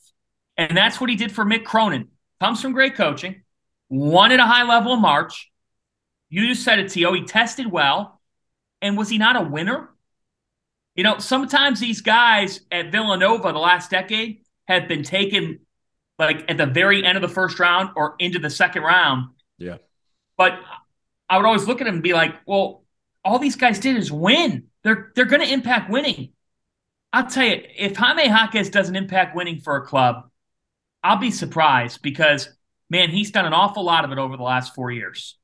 [0.60, 2.10] And that's what he did for Mick Cronin.
[2.42, 3.44] Comes from great coaching,
[3.88, 5.50] won at a high level in March.
[6.30, 7.14] You just said it, Tio.
[7.14, 8.20] He tested well.
[8.82, 9.90] And was he not a winner?
[10.96, 15.62] You know, sometimes these guys at Villanova the last decade have been taken
[16.18, 19.30] like at the very end of the first round or into the second round.
[19.58, 19.78] Yeah.
[20.38, 20.60] But
[21.30, 22.84] I would always look at him and be like, well,
[23.24, 24.66] all these guys did is win.
[24.84, 26.34] They're they're going to impact winning.
[27.14, 30.29] I'll tell you, if Jaime Jaquez doesn't impact winning for a club,
[31.04, 32.50] I'll be surprised because
[32.90, 35.38] man, he's done an awful lot of it over the last four years.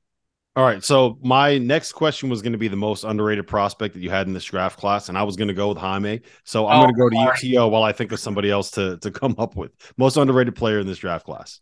[0.56, 0.82] All right.
[0.82, 4.26] So my next question was going to be the most underrated prospect that you had
[4.28, 6.22] in this draft class, and I was going to go with Jaime.
[6.46, 7.38] So I'm Oh, going to go to sorry.
[7.42, 10.80] UTO while I think of somebody else to to come up with most underrated player
[10.80, 11.60] in this draft class.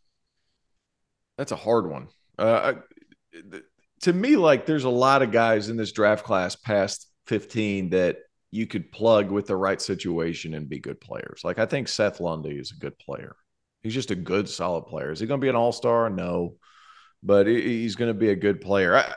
[1.37, 2.07] That's a hard one.
[2.37, 2.73] Uh,
[4.01, 8.17] to me, like there's a lot of guys in this draft class past 15 that
[8.51, 11.41] you could plug with the right situation and be good players.
[11.43, 13.35] Like I think Seth Lundy is a good player.
[13.83, 15.11] He's just a good, solid player.
[15.11, 16.09] Is he going to be an all star?
[16.09, 16.55] No,
[17.21, 18.95] but he's going to be a good player.
[18.95, 19.13] I,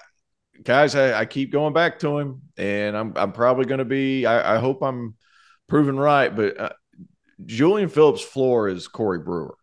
[0.63, 4.27] guys, I, I keep going back to him, and I'm I'm probably going to be.
[4.27, 5.15] I, I hope I'm
[5.69, 6.73] proven right, but uh,
[7.45, 9.57] Julian Phillips' floor is Corey Brewer.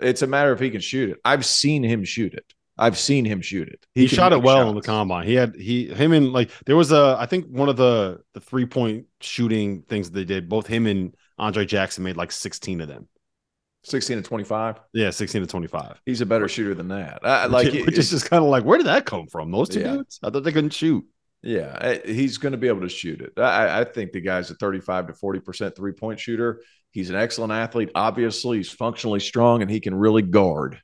[0.00, 1.18] It's a matter if he can shoot it.
[1.24, 2.52] I've seen him shoot it.
[2.76, 3.86] I've seen him shoot it.
[3.94, 5.26] He, can shot it well in the combine.
[5.26, 8.40] He had he him and like there was a I think one of the the
[8.40, 10.48] three point shooting things they did.
[10.48, 13.08] Both him and Andre Jackson made like sixteen of them.
[13.84, 14.80] 16 to 25.
[14.92, 16.00] Yeah, sixteen to twenty five.
[16.06, 17.20] He's a better shooter than that.
[17.22, 19.50] I, like, Like, which is just kind of like, where did that come from?
[19.50, 19.92] Those two Yeah.
[19.96, 20.18] dudes?
[20.22, 21.04] I thought they couldn't shoot.
[21.42, 23.38] yeah, he's going to be able to shoot it.
[23.38, 26.62] I, I think the guy's a 35 to 40% three point shooter.
[26.92, 27.90] He's an excellent athlete.
[27.94, 30.80] Obviously, he's functionally strong and he can really guard.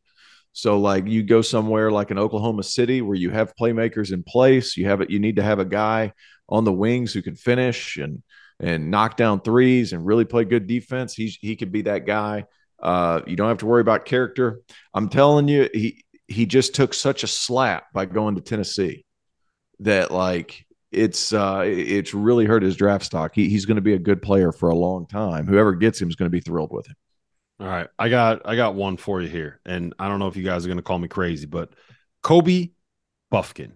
[0.53, 4.77] So, like, you go somewhere like in Oklahoma City where you have playmakers in place,
[4.77, 6.13] you have it, you need to have a guy
[6.49, 8.23] on the wings who can finish and
[8.59, 11.15] and knock down threes and really play good defense.
[11.15, 12.45] He's he could be that guy.
[12.83, 14.61] Uh, you don't have to worry about character.
[14.95, 19.05] I'm telling you, he he just took such a slap by going to Tennessee
[19.81, 23.33] that like it's uh it's really hurt his draft stock.
[23.35, 25.47] He, he's going to be a good player for a long time.
[25.47, 26.97] Whoever gets him is going to be thrilled with him.
[27.61, 30.37] All right, I got I got one for you here, and I don't know if
[30.37, 31.74] you guys are going to call me crazy, but
[32.22, 32.70] Kobe
[33.31, 33.74] Buffkin.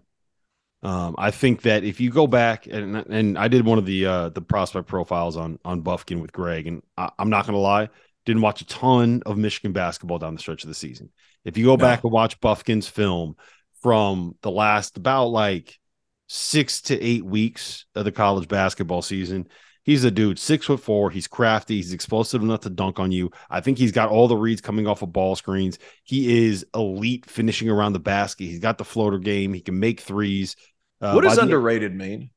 [0.82, 4.06] Um, I think that if you go back and and I did one of the
[4.06, 7.60] uh, the prospect profiles on on Buffkin with Greg, and I, I'm not going to
[7.60, 7.88] lie,
[8.26, 11.10] didn't watch a ton of Michigan basketball down the stretch of the season.
[11.44, 13.36] If you go back and watch Buffkin's film
[13.82, 15.78] from the last about like
[16.26, 19.46] six to eight weeks of the college basketball season,
[19.82, 21.10] he's a dude, six foot four.
[21.10, 21.76] He's crafty.
[21.76, 23.30] He's explosive enough to dunk on you.
[23.50, 25.78] I think he's got all the reads coming off of ball screens.
[26.02, 28.44] He is elite finishing around the basket.
[28.44, 29.52] He's got the floater game.
[29.52, 30.56] He can make threes.
[31.00, 32.30] Uh, what does by the- underrated mean?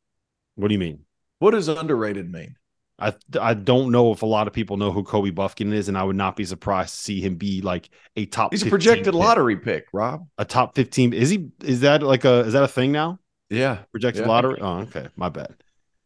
[0.56, 1.06] What do you mean?
[1.40, 2.56] What does underrated mean?
[3.00, 5.98] I I don't know if a lot of people know who Kobe Buffkin is, and
[5.98, 8.52] I would not be surprised to see him be like a top.
[8.54, 9.14] He's a projected pick.
[9.14, 10.28] lottery pick, Rob.
[10.38, 11.14] A top fifteen.
[11.14, 11.50] Is he?
[11.64, 12.39] Is that like a?
[12.39, 13.20] Is that a thing now?
[13.50, 13.80] Yeah.
[13.91, 14.30] Projected Yeah.
[14.30, 14.58] lottery.
[14.60, 15.08] Oh, okay.
[15.16, 15.56] My bad.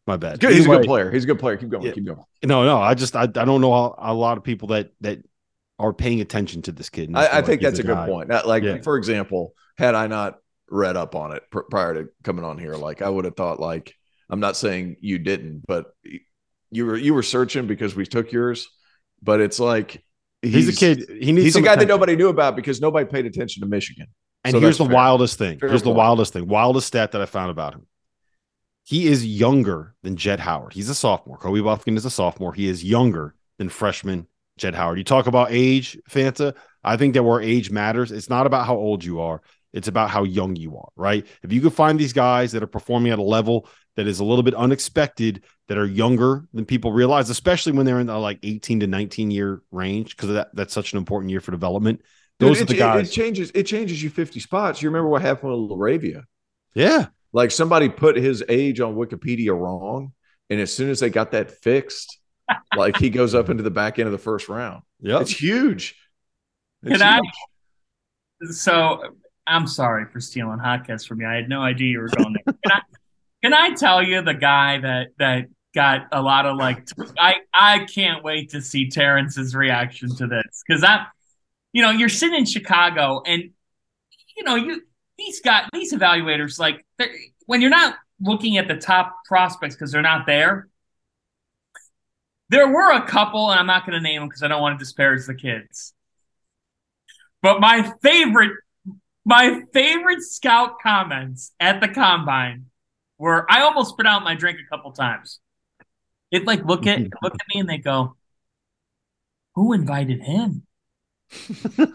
[0.06, 0.40] My bad.
[0.40, 0.52] Good.
[0.52, 1.10] He's a good player.
[1.10, 1.56] He's a good player.
[1.56, 1.84] Keep going.
[1.84, 1.92] Yeah.
[1.92, 2.24] Keep going.
[2.44, 2.78] No, no.
[2.78, 5.22] I just I, I don't know a, a lot of people that that
[5.78, 7.10] are paying attention to this kid.
[7.14, 8.06] I, I think that's a good guy.
[8.06, 8.28] point.
[8.28, 8.82] Like, Yeah.
[8.82, 10.38] for example, had I not
[10.70, 13.58] read up on it pr- prior to coming on here, like I would have thought,
[13.58, 13.94] like,
[14.30, 15.86] I'm not saying you didn't, but
[16.72, 18.68] you were you were searching because we took yours,
[19.22, 20.02] but it's like
[20.42, 21.06] He's, a kid.
[21.08, 21.44] He needs.
[21.44, 24.06] He's a guy that nobody knew about because nobody paid attention to Michigan.
[24.44, 24.94] And So here's the fair.
[24.94, 25.60] wildest thing.
[25.60, 26.48] Fair here's the wildest thing.
[26.48, 27.86] Wildest stat that I found about him.
[28.84, 30.72] He is younger than Jett Howard.
[30.72, 31.36] He's a sophomore.
[31.36, 32.52] Kobe Buffkin is a sophomore.
[32.52, 34.26] He is younger than freshman
[34.58, 34.98] Jett Howard.
[34.98, 36.54] You talk about age, Fanta.
[36.82, 39.40] I think that where age matters, it's not about how old you are.
[39.72, 41.24] It's about how young you are, right?
[41.42, 44.24] If you could find these guys that are performing at a level that is a
[44.24, 48.38] little bit unexpected, that are younger than people realize, especially when they're in the like
[48.42, 52.02] 18 to 19 year range, because that, that's such an important year for development.
[52.38, 53.08] Those Dude, are the it, it- guys.
[53.08, 53.50] It, changes.
[53.54, 54.82] It changes you 50 spots.
[54.82, 56.24] You remember what happened with LaRavia?
[56.74, 57.06] yeah.
[57.32, 60.12] Like somebody put his age on Wikipedia wrong,
[60.50, 62.18] and as soon as they got that fixed,
[62.76, 64.82] like he goes up into the back end of the first round.
[65.00, 65.96] Yeah, It's huge.
[66.82, 67.20] It's Can I?
[68.50, 69.00] So
[69.46, 71.26] I'm sorry for stealing hot Hotcast from you.
[71.26, 72.54] I had no idea you were going there.
[72.66, 72.80] Can I?
[73.42, 76.86] Can I tell you the guy that that got a lot of like?
[77.18, 81.06] I I can't wait to see Terrence's reaction to this because I,
[81.72, 83.50] you know, you're sitting in Chicago and
[84.36, 84.82] you know you
[85.18, 86.84] these got these evaluators like
[87.46, 90.68] when you're not looking at the top prospects because they're not there.
[92.48, 94.78] There were a couple, and I'm not going to name them because I don't want
[94.78, 95.94] to disparage the kids.
[97.40, 98.52] But my favorite,
[99.24, 102.66] my favorite scout comments at the combine
[103.18, 105.40] were I almost spit out my drink a couple times.
[106.32, 108.16] It like look at look at me and they go,
[109.54, 110.66] "Who invited him?
[111.76, 111.86] who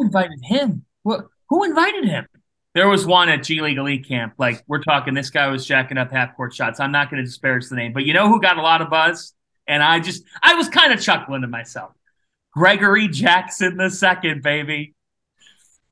[0.00, 0.86] invited him?
[1.02, 1.26] What?
[1.50, 2.26] Who invited him?"
[2.74, 4.34] There was one at G League Elite Camp.
[4.38, 6.80] Like we're talking, this guy was jacking up half court shots.
[6.80, 8.90] I'm not going to disparage the name, but you know who got a lot of
[8.90, 9.32] buzz?
[9.68, 11.92] And I just, I was kind of chuckling to myself.
[12.52, 14.94] Gregory Jackson the second, baby.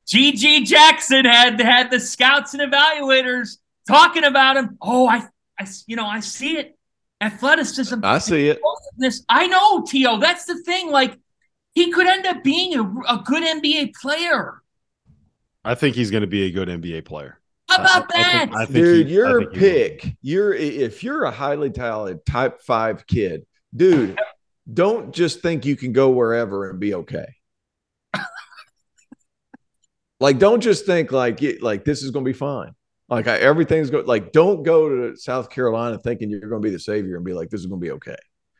[0.07, 4.77] GG Jackson had had the scouts and evaluators talking about him.
[4.81, 5.27] Oh, I,
[5.57, 6.77] I, you know, I see it.
[7.23, 7.99] Athleticism.
[8.03, 8.59] I see it.
[8.97, 10.17] This, I know, Tio.
[10.17, 10.91] That's the thing.
[10.91, 11.17] Like
[11.73, 14.61] he could end up being a, a good NBA player.
[15.63, 17.39] I think he's going to be a good NBA player.
[17.69, 18.35] How about I, that?
[18.35, 20.15] I think, I think dude, he, your pick.
[20.21, 23.45] You're if you're a highly talented type five kid,
[23.75, 24.19] dude.
[24.71, 27.25] Don't just think you can go wherever and be okay.
[30.21, 32.73] like, don't just think like like this is going to be fine.
[33.13, 34.05] Like I, everything's going.
[34.05, 37.33] Like, don't go to South Carolina thinking you're going to be the savior and be
[37.33, 38.15] like this is going to be okay.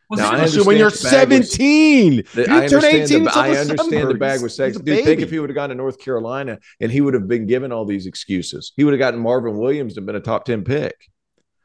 [0.10, 4.56] Well, now, when you're 17, was, you I understand, the, I understand the bag was
[4.56, 4.78] sex.
[4.78, 7.48] Dude, think if he would have gone to North Carolina and he would have been
[7.48, 10.66] given all these excuses, he would have gotten Marvin Williams and been a top 10
[10.66, 11.10] pick.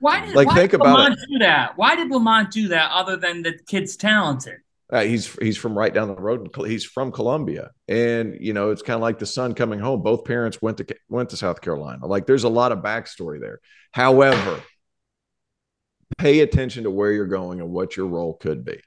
[0.00, 1.28] Why did, like, why think did about Lamont it.
[1.30, 1.76] do that?
[1.76, 4.60] Why did Lamont do that other than the kid's talented?
[4.90, 6.48] Uh, he's he's from right down the road.
[6.66, 10.02] He's from Columbia, and you know it's kind of like the son coming home.
[10.02, 12.06] Both parents went to went to South Carolina.
[12.06, 13.60] Like there's a lot of backstory there.
[13.92, 14.62] However,
[16.16, 18.80] pay attention to where you're going and what your role could be.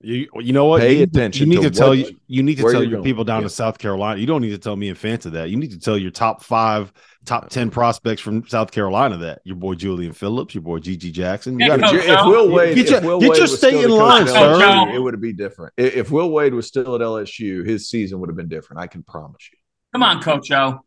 [0.00, 0.82] You you know what?
[0.82, 1.50] Pay you, attention.
[1.50, 3.02] You need to, to tell you you need to tell your going.
[3.04, 3.48] people down yeah.
[3.48, 4.20] to South Carolina.
[4.20, 5.48] You don't need to tell me and Fanta that.
[5.48, 6.92] You need to tell your top five,
[7.24, 9.40] top ten prospects from South Carolina that.
[9.44, 11.58] Your boy Julian Phillips, your boy GG Jackson.
[11.58, 13.70] You gotta, Coach, if Will Wade, Get your- if Will get Wade your was stay
[13.70, 14.58] still in line, coach sir.
[14.58, 15.72] LSU, It would be different.
[15.78, 18.82] If Will Wade was still at LSU, his season would have been different.
[18.82, 19.58] I can promise you.
[19.94, 20.80] Come on, Coach O.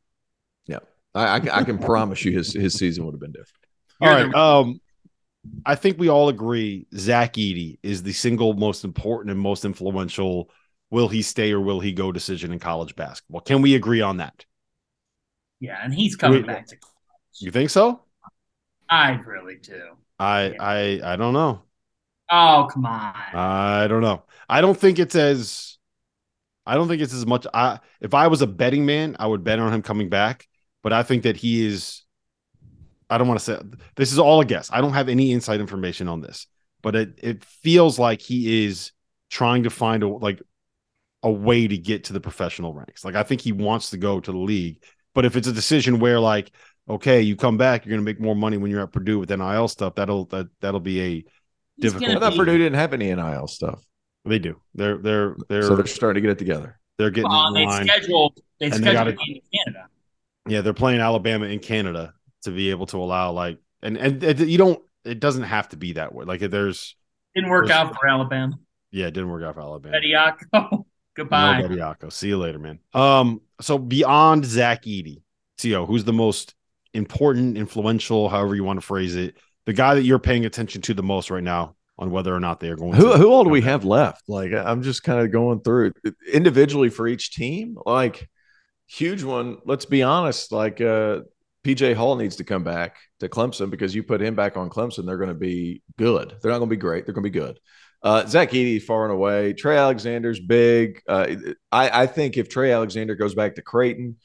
[1.16, 3.32] I, I, I can I I can promise you, his his season would have been
[3.32, 3.64] different.
[4.00, 4.32] all You're right.
[4.32, 4.82] the- Um,
[5.66, 10.50] I think we all agree Zach Edey is the single most important and most influential.
[10.92, 13.42] Will he stay or will he go decision in college basketball?
[13.42, 14.46] Can we agree on that?
[15.60, 16.48] Yeah, and he's coming Wait.
[16.48, 16.78] back to.
[17.42, 18.02] You think so?
[18.90, 19.82] I really do.
[20.18, 21.62] I I I don't know.
[22.32, 23.14] Oh come on.
[23.34, 24.24] I don't know.
[24.48, 25.78] I don't think it's as
[26.66, 29.44] I don't think it's as much I if I was a betting man, I would
[29.44, 30.48] bet on him coming back,
[30.84, 32.04] but I think that he is
[33.10, 33.60] I don't want to say
[33.96, 34.70] this is all a guess.
[34.72, 36.48] I don't have any inside information on this,
[36.82, 38.92] but it it feels like he is
[39.30, 40.42] trying to find a like
[41.24, 43.04] a way to get to the professional ranks.
[43.04, 44.84] Like I think he wants to go to the league,
[45.14, 46.52] but if it's a decision where like
[46.90, 49.30] okay, you come back, you're going to make more money when you're at Purdue with
[49.30, 51.14] NIL stuff, that'll that that'll be a
[51.76, 53.80] He's difficult I thought be- Purdue didn't have any NIL stuff,
[54.26, 54.60] They do.
[54.74, 56.80] They're they're they're so they're starting to get it together.
[56.98, 58.40] they're getting Well, in they scheduled.
[58.60, 59.88] They And they gotta- in Canada.
[60.48, 64.40] Yeah, they're playing Alabama in Canada to be able to allow like and and it,
[64.40, 64.82] you don't.
[65.06, 66.26] It doesn't have to be that way.
[66.26, 66.96] Like there's
[67.34, 68.60] Didn't work There's- out for Alabama.
[68.92, 69.98] yeah, it didn't work out for Alabama.
[69.98, 70.84] Bediako.
[71.16, 71.62] Goodbye.
[71.62, 72.12] No, Bediako.
[72.12, 72.80] See you later, man.
[72.94, 75.22] Um, so beyond Zach Edey,
[75.62, 76.54] Co, who's the most
[76.94, 80.94] important, influential, however you want to phrase it, the guy that you're paying attention to
[80.94, 83.44] the most right now on whether or not they are going Who to who all
[83.44, 84.28] do we have left?
[84.30, 85.94] Like I'm just kind of going through
[86.32, 87.78] individually for each team.
[87.86, 88.28] Like
[88.88, 89.58] huge one.
[89.66, 90.52] Let's be honest.
[90.52, 91.22] Like uh,
[91.64, 95.06] PJ Hall needs to come back to Clemson because you put him back on Clemson,
[95.06, 96.36] they're going to be good.
[96.42, 97.06] They're not going to be great.
[97.06, 97.60] They're going to be good.
[98.02, 99.54] Uh, Zach Edey far and away.
[99.54, 101.02] Trey Alexander's big.
[101.08, 101.36] Uh,
[101.72, 104.16] I, I think if Trey Alexander goes back to Creighton,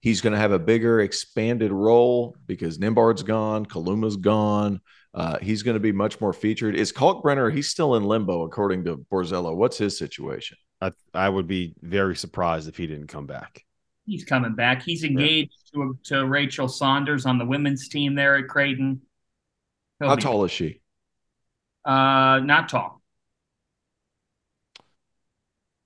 [0.00, 4.80] he's going to have a bigger, expanded role because Nembhard's gone, Kaluma's gone.
[5.12, 6.74] Uh, he's going to be much more featured.
[6.74, 7.52] Is Kalkbrenner?
[7.52, 9.56] He's still in limbo, according to Borzello.
[9.56, 10.58] What's his situation?
[10.80, 13.64] I, I would be very surprised if he didn't come back.
[14.06, 14.82] He's coming back.
[14.82, 19.00] He's engaged to, to Rachel Saunders on the women's team there at Creighton.
[19.98, 20.80] He'll How be- tall is she?
[21.84, 23.00] Uh, not tall.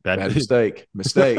[0.05, 0.87] That Bad mistake.
[0.95, 1.39] Mistake.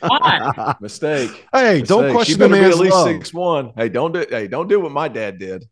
[0.00, 0.74] Why?
[0.80, 1.46] mistake.
[1.52, 3.08] Hey, don't question she the better be man's at least love.
[3.08, 3.72] six one.
[3.76, 4.24] Hey, don't do.
[4.28, 5.64] Hey, don't do what my dad did.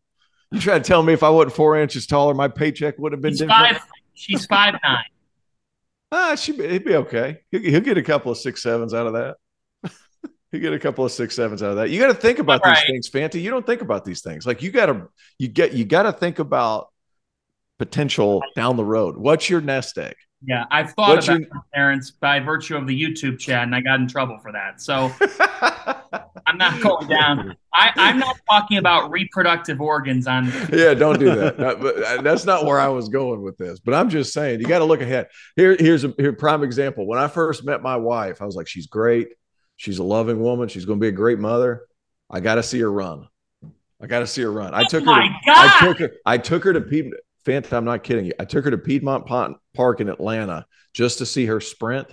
[0.51, 3.21] You try to tell me if I wasn't four inches taller, my paycheck would have
[3.21, 3.77] been She's different.
[3.77, 3.83] five.
[4.15, 5.05] She's five nine.
[6.11, 7.39] Ah, she it'd be okay.
[7.53, 9.37] He'll, he'll get a couple of six sevens out of that.
[10.51, 11.91] He'll get a couple of six sevens out of that.
[11.91, 12.87] You got to think about All these right.
[12.87, 13.41] things, Fanta.
[13.41, 14.47] You don't think about these things.
[14.47, 16.89] Like you got to you get you got to think about
[17.79, 19.17] potential down the road.
[19.17, 20.15] What's your nest egg?
[20.43, 23.75] Yeah, I've thought What's about your- my parents by virtue of the YouTube chat, and
[23.75, 24.81] I got in trouble for that.
[24.81, 25.13] So
[26.47, 27.57] I'm not going down.
[27.75, 30.47] I, I'm not talking about reproductive organs on.
[30.73, 31.59] yeah, don't do that.
[31.59, 33.81] But, uh, that's not where I was going with this.
[33.81, 35.29] But I'm just saying, you got to look ahead.
[35.57, 37.07] Here, here's a here, prime example.
[37.07, 39.29] When I first met my wife, I was like, she's great.
[39.81, 40.69] She's a loving woman.
[40.69, 41.87] She's going to be a great mother.
[42.29, 43.27] I got to see her run.
[43.99, 44.75] I got to see her run.
[44.75, 45.11] I oh took her.
[45.11, 46.13] Oh my To, I took her.
[46.27, 47.23] I took her to Piedmont.
[47.47, 48.35] Fanta, I'm not kidding you.
[48.39, 52.09] I took her to Piedmont Pon- Park in Atlanta just to see her sprint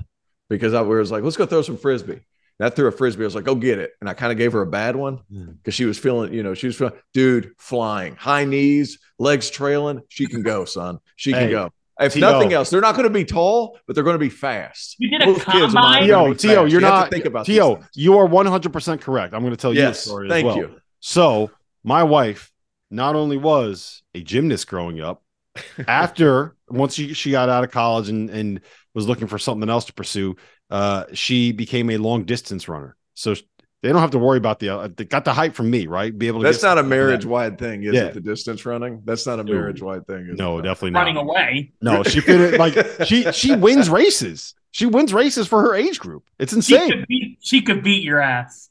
[0.49, 2.21] because I was like, let's go throw some frisbee.
[2.59, 3.25] And I threw a frisbee.
[3.25, 3.91] I was like, go get it.
[3.99, 5.51] And I kind of gave her a bad one hmm.
[5.51, 9.99] because she was feeling, you know, she was feeling, dude, flying, high knees, legs trailing.
[10.07, 10.99] She can go, son.
[11.17, 11.69] She can Hey, go.
[11.99, 12.21] If T.O.
[12.21, 14.97] nothing else, they're not going to be tall, but they're going to be fast.
[14.99, 16.03] You did a Most kids of mine combine?
[16.03, 16.71] are gonna Tio, be Tio, fast.
[16.71, 17.81] you're You not think about these Tio.
[17.93, 19.33] You are 100 percent correct.
[19.33, 20.27] I'm going to tell you a Yes, story.
[20.27, 20.55] thank as well.
[20.55, 20.81] you.
[20.99, 21.51] So
[21.83, 22.51] my wife
[22.89, 25.23] not only was a gymnast growing up,
[25.87, 28.61] after once she, she got out of college and, and
[28.93, 30.35] was looking for something else to pursue,
[30.69, 32.95] uh, she became a long distance runner.
[33.13, 33.35] So
[33.83, 36.17] they don't have to worry about the uh, they got the hype from me, right?
[36.17, 36.45] Be able to.
[36.45, 37.05] That's get not a something like that.
[37.05, 38.05] marriage wide thing, is Yeah.
[38.05, 38.13] it?
[38.15, 39.01] The distance running?
[39.05, 40.27] That's not a marriage wide thing.
[40.31, 40.63] Is No, it?
[40.63, 40.99] definitely not.
[41.01, 41.71] running away.
[41.81, 42.73] No, she could like
[43.05, 44.55] she she wins races.
[44.71, 46.23] She wins races for her age group.
[46.39, 46.89] It's She insane.
[46.91, 47.37] could beat.
[47.41, 48.69] She could beat your ass.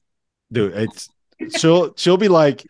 [0.52, 1.08] dude it's
[1.56, 2.64] she'll she'll be like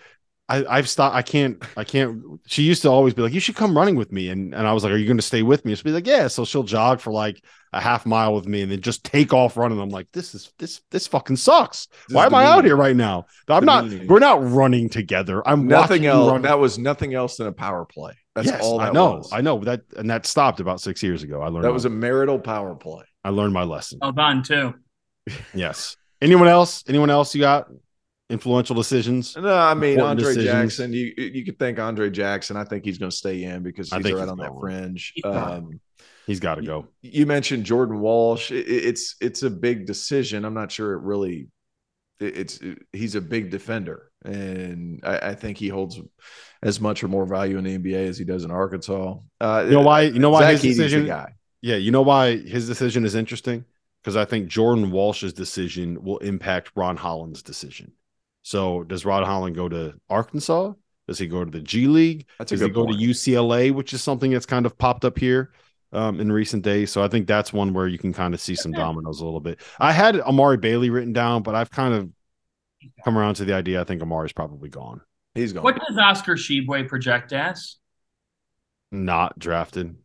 [0.49, 1.17] I, I've stopped.
[1.17, 1.63] I can't.
[1.77, 2.23] I can't.
[2.47, 4.73] She used to always be like, "You should come running with me," and and I
[4.73, 6.63] was like, "Are you going to stay with me?" She'd be like, "Yeah." So she'll
[6.63, 7.43] jog for like
[7.73, 9.81] a half mile with me, and then just take off running.
[9.81, 11.89] I'm like, "This is this this fucking sucks.
[12.09, 13.27] This Why is am I out here right now?
[13.49, 13.85] I'm not.
[13.89, 14.07] Demeaning.
[14.07, 15.47] We're not running together.
[15.49, 16.31] I'm Nothing else.
[16.31, 16.43] run.
[16.43, 18.13] That was nothing else than a power play.
[18.37, 19.17] That's yes, all that I know.
[19.17, 19.31] was.
[19.33, 21.43] I know that, and that stopped about six years ago.
[21.43, 23.05] I learned That my- was a marital power play.
[23.25, 23.99] I learned my lesson.
[24.01, 24.75] Well done too.
[25.55, 25.97] Yes.
[26.23, 26.85] Anyone else?
[26.89, 27.35] Anyone else?
[27.35, 27.67] You got
[28.31, 29.37] influential decisions?
[29.37, 30.47] No, I mean Important Andre decisions.
[30.77, 30.93] Jackson.
[30.93, 32.57] You you could thank Andre Jackson.
[32.57, 34.49] I think he's going to stay in because I he's think right he's on that
[34.51, 34.61] going.
[34.61, 35.13] fringe.
[35.15, 35.25] He's.
[35.25, 35.81] Um,
[36.27, 36.89] He's got to go.
[37.03, 38.51] you mentioned Jordan Walsh.
[38.51, 40.45] It- it- it's it's a big decision.
[40.45, 41.47] I'm not sure it really.
[42.19, 42.59] it- It's
[42.93, 46.01] he's a big defender, and I, I think he holds
[46.65, 49.19] as much or more value in the NBA as he does in Arkansas.
[49.41, 50.01] Uh, You know why?
[50.03, 51.07] You know why Zach his Edey's decision?
[51.07, 51.35] guy.
[51.63, 53.65] Yeah, you know why his decision is interesting?
[54.03, 57.93] Because I think Jordan Walsh's decision will impact Ron Holland's decision.
[58.47, 60.73] So does Ron Holland go to Arkansas?
[61.09, 62.29] Does he go to the G League?
[62.39, 63.01] That's a Does he go point.
[63.01, 65.51] to UCLA, which is something that's kind of popped up here
[65.91, 66.93] um, in recent days?
[66.93, 69.41] So I think that's one where you can kind of see some dominoes a little
[69.41, 69.59] bit.
[69.81, 72.09] I had Amari Bailey written down, but I've kind of
[73.05, 75.01] come around to the idea I think Amari's probably gone,
[75.35, 75.65] He's gone.
[75.65, 77.79] What does Oscar Tshiebwe project as?
[78.93, 79.97] not drafted.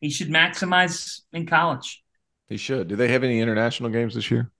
[0.00, 2.04] He should maximize in college.
[2.48, 2.86] He should.
[2.86, 4.52] Do they have any international games this year?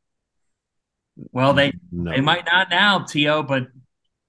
[1.32, 3.66] Well, they No, they might not now, To, but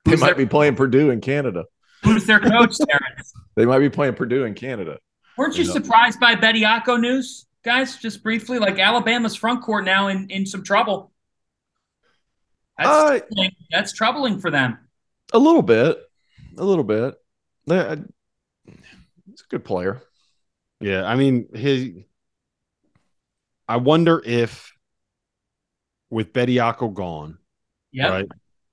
[0.05, 1.65] They might their, be playing Purdue in Canada.
[2.03, 3.33] who's their coach, Terrence?
[3.55, 4.99] They might be playing Purdue in Canada.
[5.37, 5.73] Weren't you Yeah.
[5.73, 7.97] surprised by Bediako news, guys?
[7.97, 11.11] Just briefly, like Alabama's front court now in, in some trouble.
[12.77, 13.51] That's, Uh, troubling.
[13.71, 14.77] That's troubling for them.
[15.33, 15.97] A little bit.
[16.57, 17.15] A little bit.
[17.65, 17.95] Yeah,
[18.65, 20.01] He's a good player.
[20.79, 21.89] Yeah, I mean, his.
[23.67, 24.71] I wonder if,
[26.09, 27.37] with Bediako gone,
[27.91, 28.09] Yeah.
[28.09, 28.27] right?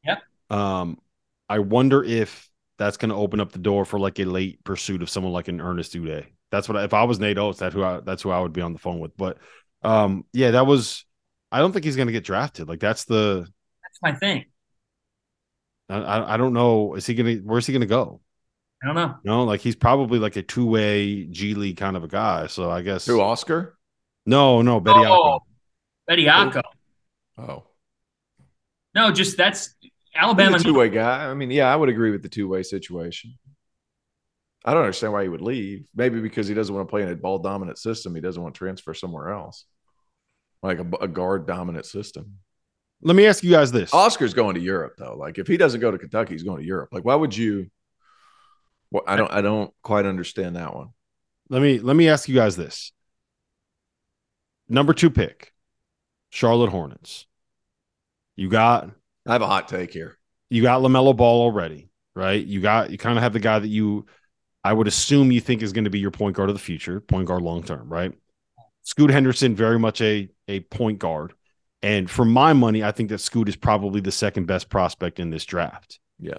[0.04, 0.22] Yep.
[0.50, 0.98] Um,
[1.48, 5.02] I wonder if that's going to open up the door for like a late pursuit
[5.02, 6.26] of someone like an Ernest Udeh.
[6.50, 8.52] That's what I, if I was Nate Oats, that who I, that's who I would
[8.52, 9.16] be on the phone with.
[9.16, 9.38] But,
[9.82, 11.04] um, yeah, that was.
[11.52, 12.68] I don't think he's going to get drafted.
[12.68, 13.46] Like that's the.
[13.82, 14.46] That's my thing.
[15.88, 16.94] I, I I don't know.
[16.94, 17.42] Is he going to?
[17.42, 18.20] Where's he going to go?
[18.82, 19.14] I don't know.
[19.24, 22.46] No, like he's probably like a two way G League kind of a guy.
[22.46, 23.06] So I guess.
[23.06, 23.76] Who, Oscar?
[24.26, 25.06] No, no, Bediako.
[25.08, 25.38] Oh,
[26.10, 26.62] Bediako.
[27.38, 27.64] Oh.
[28.94, 29.74] No, just that's
[30.14, 30.58] Alabama.
[30.58, 31.26] two way guy.
[31.26, 33.34] I mean, yeah, I would agree with the two way situation.
[34.64, 35.86] I don't understand why he would leave.
[35.94, 38.14] Maybe because he doesn't want to play in a ball dominant system.
[38.14, 39.64] He doesn't want to transfer somewhere else,
[40.62, 42.38] like a, a guard dominant system.
[43.02, 43.92] Let me ask you guys this.
[43.92, 45.16] Oscar's going to Europe though.
[45.16, 46.88] Like if he doesn't go to Kentucky, he's going to Europe.
[46.92, 47.70] Like why would you?
[48.90, 49.30] Well, I don't.
[49.30, 50.88] I don't quite understand that one.
[51.50, 52.92] Let me let me ask you guys this.
[54.68, 55.52] Number two pick,
[56.30, 57.26] Charlotte Hornets.
[58.36, 58.90] You got
[59.26, 60.16] I have a hot take here.
[60.50, 62.44] you got LaMelo Ball already, right?
[62.44, 64.06] You got you kind of have the guy that you,
[64.64, 67.00] I would assume you think is going to be your point guard of the future,
[67.00, 68.12] point guard long term, right?
[68.84, 71.34] Scoot Henderson, very much a a point guard,
[71.82, 75.30] and for my money, I think that Scoot is probably the second best prospect in
[75.30, 76.00] this draft.
[76.18, 76.38] Yeah.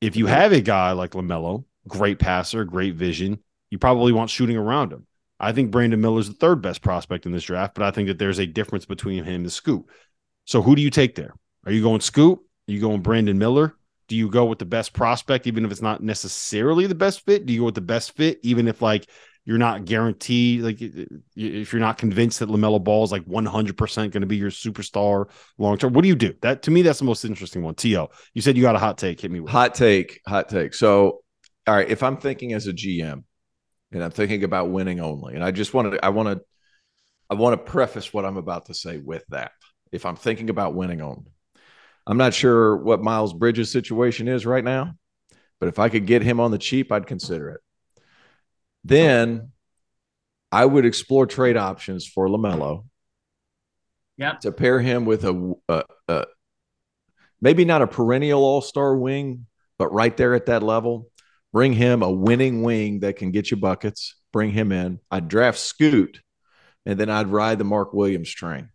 [0.00, 3.38] if you have a guy like LaMelo, great passer, great vision,
[3.70, 5.06] you probably want shooting around him.
[5.42, 8.18] I think Brandon Miller's the third best prospect in this draft, but I think that
[8.18, 9.84] there's a difference between him and Scoot.
[10.44, 11.34] So who do you take there?
[11.66, 12.38] Are you going Scoot?
[12.38, 13.76] Are you going Brandon Miller?
[14.06, 17.44] Do you go with the best prospect, even if it's not necessarily the best fit?
[17.44, 19.08] Do you go with the best fit, even if like
[19.44, 24.20] you're not guaranteed like if you're not convinced that LaMelo Ball is like 100% going
[24.20, 25.28] to be your superstar
[25.58, 25.92] long term.
[25.92, 26.34] What do you do?
[26.42, 27.74] That to me that's the most interesting one.
[27.74, 28.10] T.O.
[28.34, 29.20] You said you got a hot take.
[29.20, 30.20] Hit me with hot take.
[30.28, 30.74] Hot take.
[30.74, 31.22] So,
[31.66, 33.24] all right, if I'm thinking as a GM
[33.92, 36.44] and I'm thinking about winning only, and I just want to I want to
[37.30, 39.52] I want to preface what I'm about to say with that.
[39.90, 41.32] If I'm thinking about winning only.
[42.06, 44.94] I'm not sure what Miles Bridges situation is right now,
[45.60, 47.60] but if I could get him on the cheap, I'd consider it
[48.84, 49.52] then
[50.50, 52.86] I would explore trade options for LaMelo.
[54.16, 54.32] Yeah.
[54.42, 56.26] To pair him with a, a, a
[57.40, 59.46] maybe not a perennial all star wing,
[59.78, 61.10] but right there at that level.
[61.52, 64.16] Bring him a winning wing that can get you buckets.
[64.32, 65.00] Bring him in.
[65.10, 66.20] I'd draft Scoot,
[66.86, 68.70] and then I'd ride the Mark Williams train.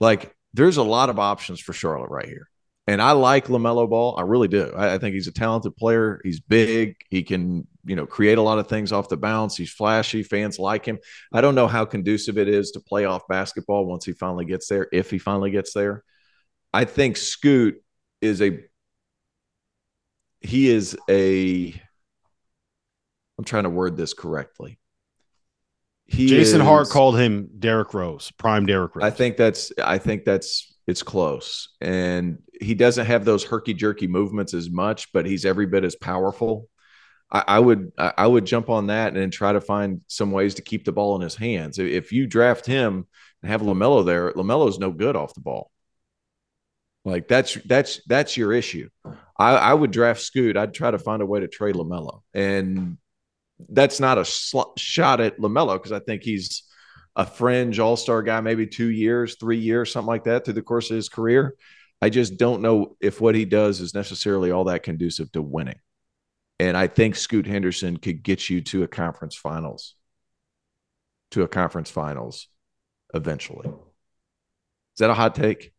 [0.00, 2.48] Like, there's a lot of options for Charlotte right here.
[2.86, 4.16] And I like LaMelo Ball.
[4.18, 4.72] I really do.
[4.76, 6.20] I, I, think he's a talented player.
[6.24, 6.96] He's big.
[7.08, 9.56] He can, you know, create a lot of things off the bounce.
[9.56, 10.24] He's flashy.
[10.24, 10.98] Fans like him.
[11.32, 14.88] I don't know how conducive it is to playoff basketball once he finally gets there,
[14.92, 16.02] if he finally gets there.
[16.72, 17.80] I think Scoot
[18.20, 18.58] is a
[20.40, 21.80] he is a
[23.40, 24.78] I'm trying to word this correctly.
[26.04, 29.02] He Jason is, Hart called him Derrick Rose, prime Derrick Rose.
[29.02, 31.70] I think that's I think that's it's close.
[31.80, 35.96] And he doesn't have those herky jerky movements as much, but he's every bit as
[35.96, 36.68] powerful.
[37.32, 40.62] I, I would I would jump on that and try to find some ways to
[40.62, 41.78] keep the ball in his hands.
[41.78, 43.06] If you draft him
[43.40, 45.70] and have LaMelo there, LaMelo's no good off the ball.
[47.06, 48.90] Like that's that's that's your issue.
[49.38, 50.58] I, I would draft Scoot.
[50.58, 52.98] I'd try to find a way to trade LaMelo, and
[53.68, 56.64] that's not a sl- shot at LaMelo because I think he's
[57.16, 60.62] a fringe all star guy, maybe two years, three years, something like that through the
[60.62, 61.56] course of his career.
[62.02, 65.78] I just don't know if what he does is necessarily all that conducive to winning.
[66.58, 69.94] And I think Scoot Henderson could get you to a conference finals,
[71.32, 72.48] to a conference finals
[73.14, 73.68] eventually.
[73.68, 75.72] Is that a hot take?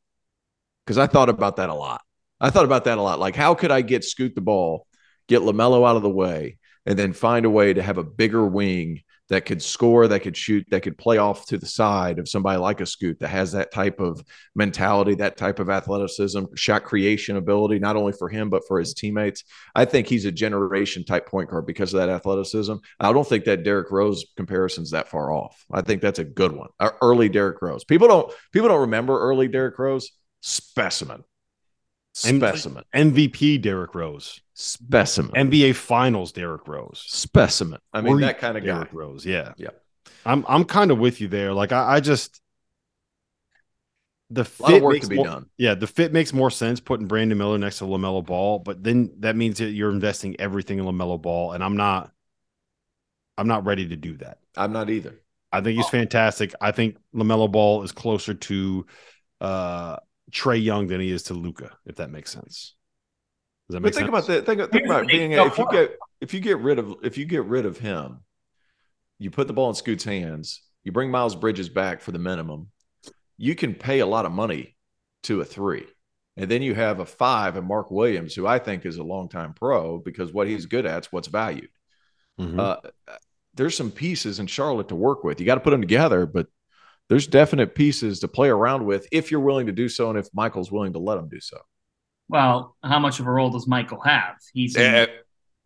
[0.85, 2.01] Because I thought about that a lot.
[2.39, 3.19] I thought about that a lot.
[3.19, 4.87] Like, how could I get Scoot the ball,
[5.27, 8.45] get LaMelo out of the way, and then find a way to have a bigger
[8.45, 9.01] wing
[9.31, 12.59] that could score, that could shoot, that could play off to the side of somebody
[12.59, 14.21] like a Scoot that has that type of
[14.55, 18.93] mentality, that type of athleticism, shot creation ability, not only for him, but for his
[18.93, 19.45] teammates.
[19.73, 22.73] I think he's a generation type point guard because of that athleticism.
[22.99, 25.63] I don't think that Derrick Rose comparison's that far off.
[25.71, 26.67] I think that's a good one.
[27.01, 27.85] Early Derrick Rose.
[27.85, 30.11] People don't people don't remember early Derrick Rose.
[30.41, 31.23] Specimen.
[32.13, 32.83] Specimen.
[32.93, 34.41] MVP Derrick Rose.
[34.53, 35.31] Specimen.
[35.31, 37.03] NBA Finals Derrick Rose.
[37.07, 37.79] Specimen.
[37.93, 39.25] I mean, that kind of Derrick Rose.
[39.25, 39.53] Yeah.
[39.57, 39.69] Yeah.
[40.25, 41.53] I'm I'm kind of with you there.
[41.53, 42.41] Like I, I just
[44.29, 45.49] the fit work to be more, done.
[45.57, 49.11] Yeah, the fit makes more sense putting Brandon Miller next to LaMelo Ball, but then
[49.19, 52.11] that means that you're investing everything in LaMelo Ball, and I'm not.
[53.37, 54.37] I'm not ready to do that.
[54.55, 55.19] I'm not either.
[55.51, 56.53] I think he's fantastic.
[56.61, 58.85] I think LaMelo Ball is closer to
[59.39, 59.97] uh
[60.31, 62.75] Trae Young than he is to Luka, if that makes sense.
[63.67, 64.25] Does that make but think sense?
[64.25, 64.45] about that.
[64.45, 67.45] Think, think about being if you get if you get rid of if you get
[67.45, 68.21] rid of him,
[69.19, 70.61] you put the ball in Scoot's hands.
[70.83, 72.69] You bring Miles Bridges back for the minimum.
[73.37, 74.75] You can pay a lot of money
[75.23, 75.85] to a three.
[76.37, 79.53] And then you have a five and Mark Williams, who I think is a longtime
[79.53, 81.69] pro because what he's good at is what's valued.
[82.39, 82.59] Mm-hmm.
[82.59, 82.77] Uh,
[83.53, 85.39] there's some pieces in Charlotte to work with.
[85.39, 86.47] You got to put them together, but
[87.11, 90.29] there's definite pieces to play around with if you're willing to do so and if
[90.33, 91.57] Michael's willing to let him do so.
[92.29, 94.35] Well, how much of a role does Michael have?
[94.53, 95.07] He's uh,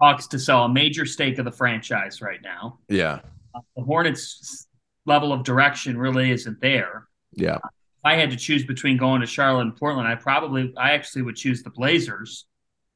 [0.01, 2.79] talks to sell a major stake of the franchise right now.
[2.89, 3.19] Yeah.
[3.53, 4.65] Uh, the Hornets
[5.05, 7.05] level of direction really isn't there.
[7.33, 7.57] Yeah.
[7.57, 10.93] Uh, if I had to choose between going to Charlotte and Portland, I probably I
[10.93, 12.47] actually would choose the Blazers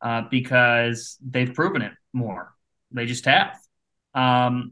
[0.02, 2.56] uh, because they've proven it more.
[2.92, 3.60] They just have.
[4.16, 4.72] Um,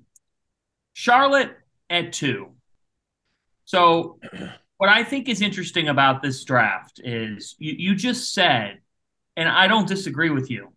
[0.94, 1.56] Charlotte
[1.92, 2.54] at two.
[3.68, 4.18] So,
[4.78, 8.80] what I think is interesting about this draft is you, you just said,
[9.36, 10.72] and I don't disagree with you,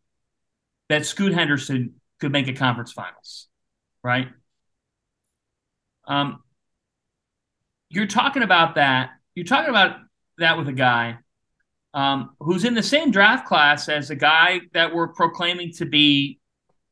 [0.88, 3.46] that Scoot Henderson could make a conference finals,
[4.02, 4.26] right?
[6.08, 6.42] Um,
[7.90, 9.10] you're talking about that.
[9.36, 9.98] You're talking about
[10.38, 11.18] that with a guy
[11.94, 16.40] um, who's in the same draft class as a guy that we're proclaiming to be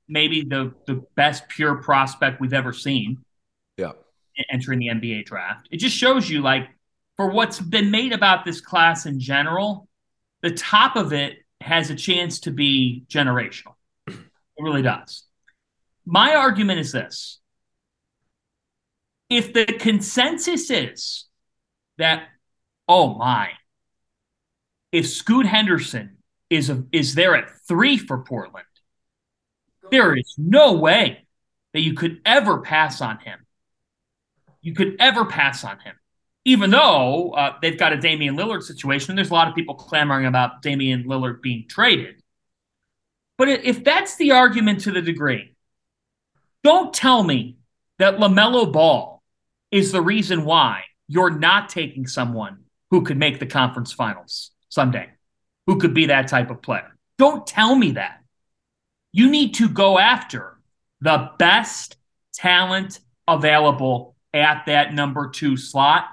[0.06, 3.24] maybe the the best pure prospect we've ever seen.
[4.50, 5.68] Entering the NBA draft.
[5.70, 6.68] It just shows you, like,
[7.16, 9.88] for what's been made about this class in general,
[10.42, 13.74] the top of it has a chance to be generational.
[14.06, 14.16] It
[14.62, 15.24] really does.
[16.06, 17.40] My argument is this
[19.28, 21.26] if the consensus is
[21.98, 22.24] that,
[22.88, 23.50] oh my,
[24.92, 28.64] if Scoot Henderson is a, is there at three for Portland,
[29.90, 31.26] there is no way
[31.74, 33.38] that you could ever pass on him.
[34.68, 35.94] You could ever pass on him.
[36.44, 39.74] Even though uh, they've got a Damian Lillard situation, and there's a lot of people
[39.74, 42.22] clamoring about Damian Lillard being traded.
[43.38, 45.54] But if that's the argument to the degree,
[46.62, 47.56] don't tell me
[47.98, 49.22] that LaMelo Ball
[49.70, 55.08] is the reason why you're not taking someone who could make the conference finals someday,
[55.66, 56.94] who could be that type of player.
[57.16, 58.20] Don't tell me that.
[59.12, 60.58] You need to go after
[61.00, 61.96] the best
[62.34, 66.06] talent available at that number two slot.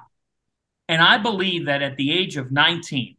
[0.88, 3.15] And I believe that at the age of 19,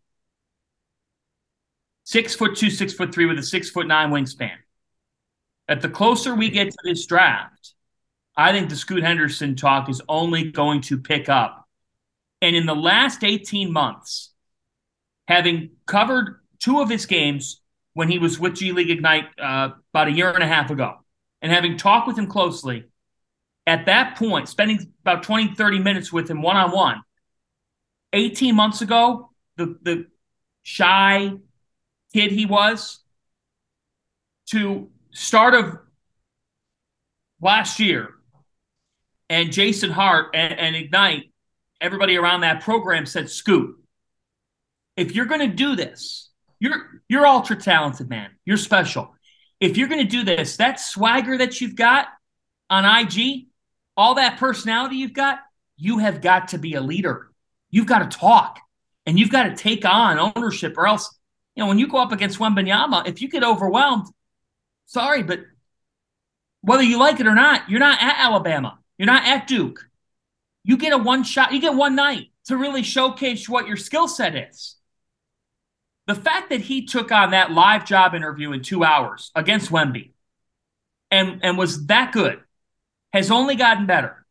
[2.05, 4.53] six foot two, six foot three with a six foot nine wingspan,
[5.69, 7.75] that the closer we get to this draft,
[8.37, 11.67] I think the Scoot Henderson talk is only going to pick up.
[12.43, 14.33] And in the last 18 months,
[15.27, 17.61] having covered two of his games
[17.95, 20.97] when he was with G League Ignite uh, about a year and a half ago,
[21.41, 22.85] and having talked with him closely,
[23.67, 27.03] at that point, spending about 20, 30 minutes with him one on one,
[28.13, 30.07] 18 months ago, the, the
[30.63, 31.33] shy
[32.15, 33.01] kid he was,
[34.51, 35.79] to start of
[37.41, 38.11] last year,
[39.29, 41.33] and Jason Hart and, and Ignite,
[41.81, 43.77] everybody around that program said, Scoot,
[44.97, 48.31] if you're going to do this, you're you're ultra talented, man.
[48.45, 49.15] You're special.
[49.61, 52.07] If you're going to do this, that swagger that you've got
[52.71, 53.47] on IG,
[53.97, 55.41] all that personality you've got,
[55.77, 57.29] you have got to be a leader.
[57.71, 58.61] You've got to talk
[59.07, 61.17] and you've got to take on ownership, or else,
[61.55, 64.07] you know, when you go up against Wembanyama, if you get overwhelmed,
[64.87, 65.41] sorry, but
[66.61, 68.79] whether you like it or not, you're not at Alabama.
[68.99, 69.89] You're not at Duke.
[70.65, 74.09] You get a one shot, you get one night to really showcase what your skill
[74.09, 74.77] set is.
[76.07, 80.13] The fact that he took on that live job interview in two hours against Wemby
[81.11, 82.41] and, and was that good
[83.13, 84.27] has only gotten better,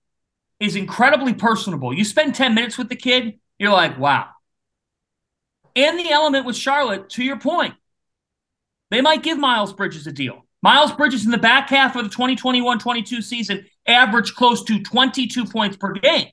[0.59, 1.93] is incredibly personable.
[1.93, 4.29] You spend 10 minutes with the kid, you're like, wow.
[5.75, 7.73] And the element with Charlotte, to your point,
[8.91, 10.45] they might give Miles Bridges a deal.
[10.61, 15.45] Miles Bridges in the back half of the 2021 22 season averaged close to 22
[15.45, 16.29] points per game.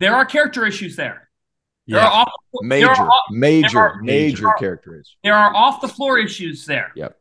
[0.00, 1.28] There are character issues there.
[1.86, 2.06] There yeah.
[2.06, 2.32] are off,
[2.62, 5.16] major, are off, major, are, major character issues.
[5.22, 6.90] There are off the floor issues there.
[6.96, 7.16] Yep.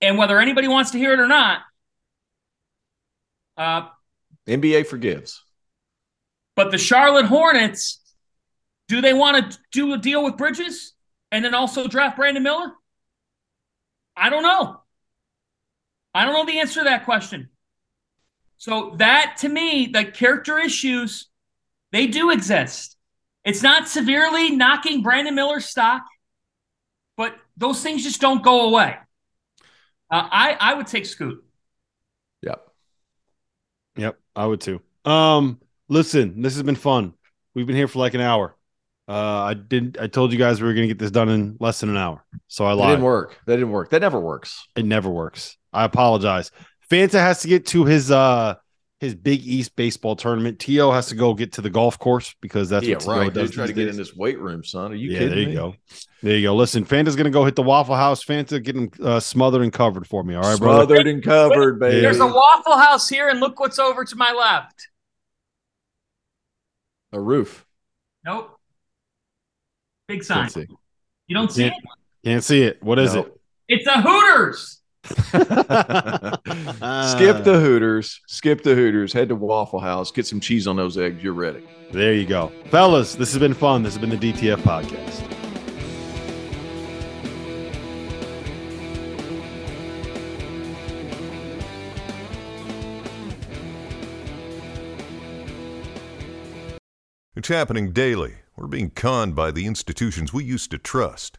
[0.00, 1.60] And whether anybody wants to hear it or not,
[3.56, 3.88] uh,
[4.46, 5.42] NBA forgives.
[6.56, 8.00] But the Charlotte Hornets,
[8.88, 10.94] do they want to do a deal with Bridges
[11.30, 12.72] and then also draft Brandon Miller?
[14.16, 14.80] I don't know.
[16.12, 17.48] I don't know the answer to that question.
[18.58, 21.28] So that to me, the character issues,
[21.92, 22.96] they do exist.
[23.44, 26.02] It's not severely knocking Brandon Miller's stock,
[27.16, 28.96] but those things just don't go away.
[30.10, 31.42] Uh, I I would take Scoot.
[33.96, 34.18] Yep.
[34.36, 34.80] I would too.
[35.04, 37.14] Um, listen, this has been fun.
[37.54, 38.56] We've been here for like an hour.
[39.08, 39.98] Uh, I didn't.
[40.00, 41.96] I told you guys we were going to get this done in less than an
[41.96, 42.88] hour, so I lied.
[42.88, 43.40] That didn't work.
[43.46, 43.90] That didn't work.
[43.90, 44.68] That never works.
[44.76, 45.56] It never works.
[45.72, 46.52] I apologize.
[46.88, 48.54] Fanta has to get to his uh
[49.00, 50.58] his Big East baseball tournament.
[50.58, 50.90] T.O.
[50.92, 53.32] has to go get to the golf course because that's yeah, what right.
[53.32, 53.50] does.
[53.50, 54.92] Try to get in this weight room, son.
[54.92, 55.54] Are you yeah, kidding there you me?
[55.54, 55.74] go.
[56.22, 56.54] There you go.
[56.54, 58.22] Listen, Fanta's gonna go hit the Waffle House.
[58.22, 60.34] Fanta, get him uh, smothered and covered for me.
[60.34, 60.72] All right, bro.
[60.72, 61.10] smothered brother.
[61.10, 62.02] and covered, baby.
[62.02, 64.88] There's a Waffle House here, and look what's over to my left.
[67.12, 67.64] A roof.
[68.24, 68.54] Nope.
[70.08, 70.50] Big sign.
[71.26, 72.28] You don't see can't, it?
[72.28, 72.82] Can't see it.
[72.82, 73.20] What is No.
[73.22, 73.40] it?
[73.68, 74.79] It's a Hooters.
[75.04, 76.38] Skip the
[76.82, 77.60] ah.
[77.60, 78.20] Hooters.
[78.26, 79.12] Skip the Hooters.
[79.12, 80.10] Head to Waffle House.
[80.10, 81.22] Get some cheese on those eggs.
[81.22, 81.62] You're ready.
[81.92, 82.52] There you go.
[82.66, 83.82] Fellas, this has been fun.
[83.82, 85.26] This has been the DTF podcast.
[97.36, 98.34] It's happening daily.
[98.54, 101.38] We're being conned by the institutions we used to trust.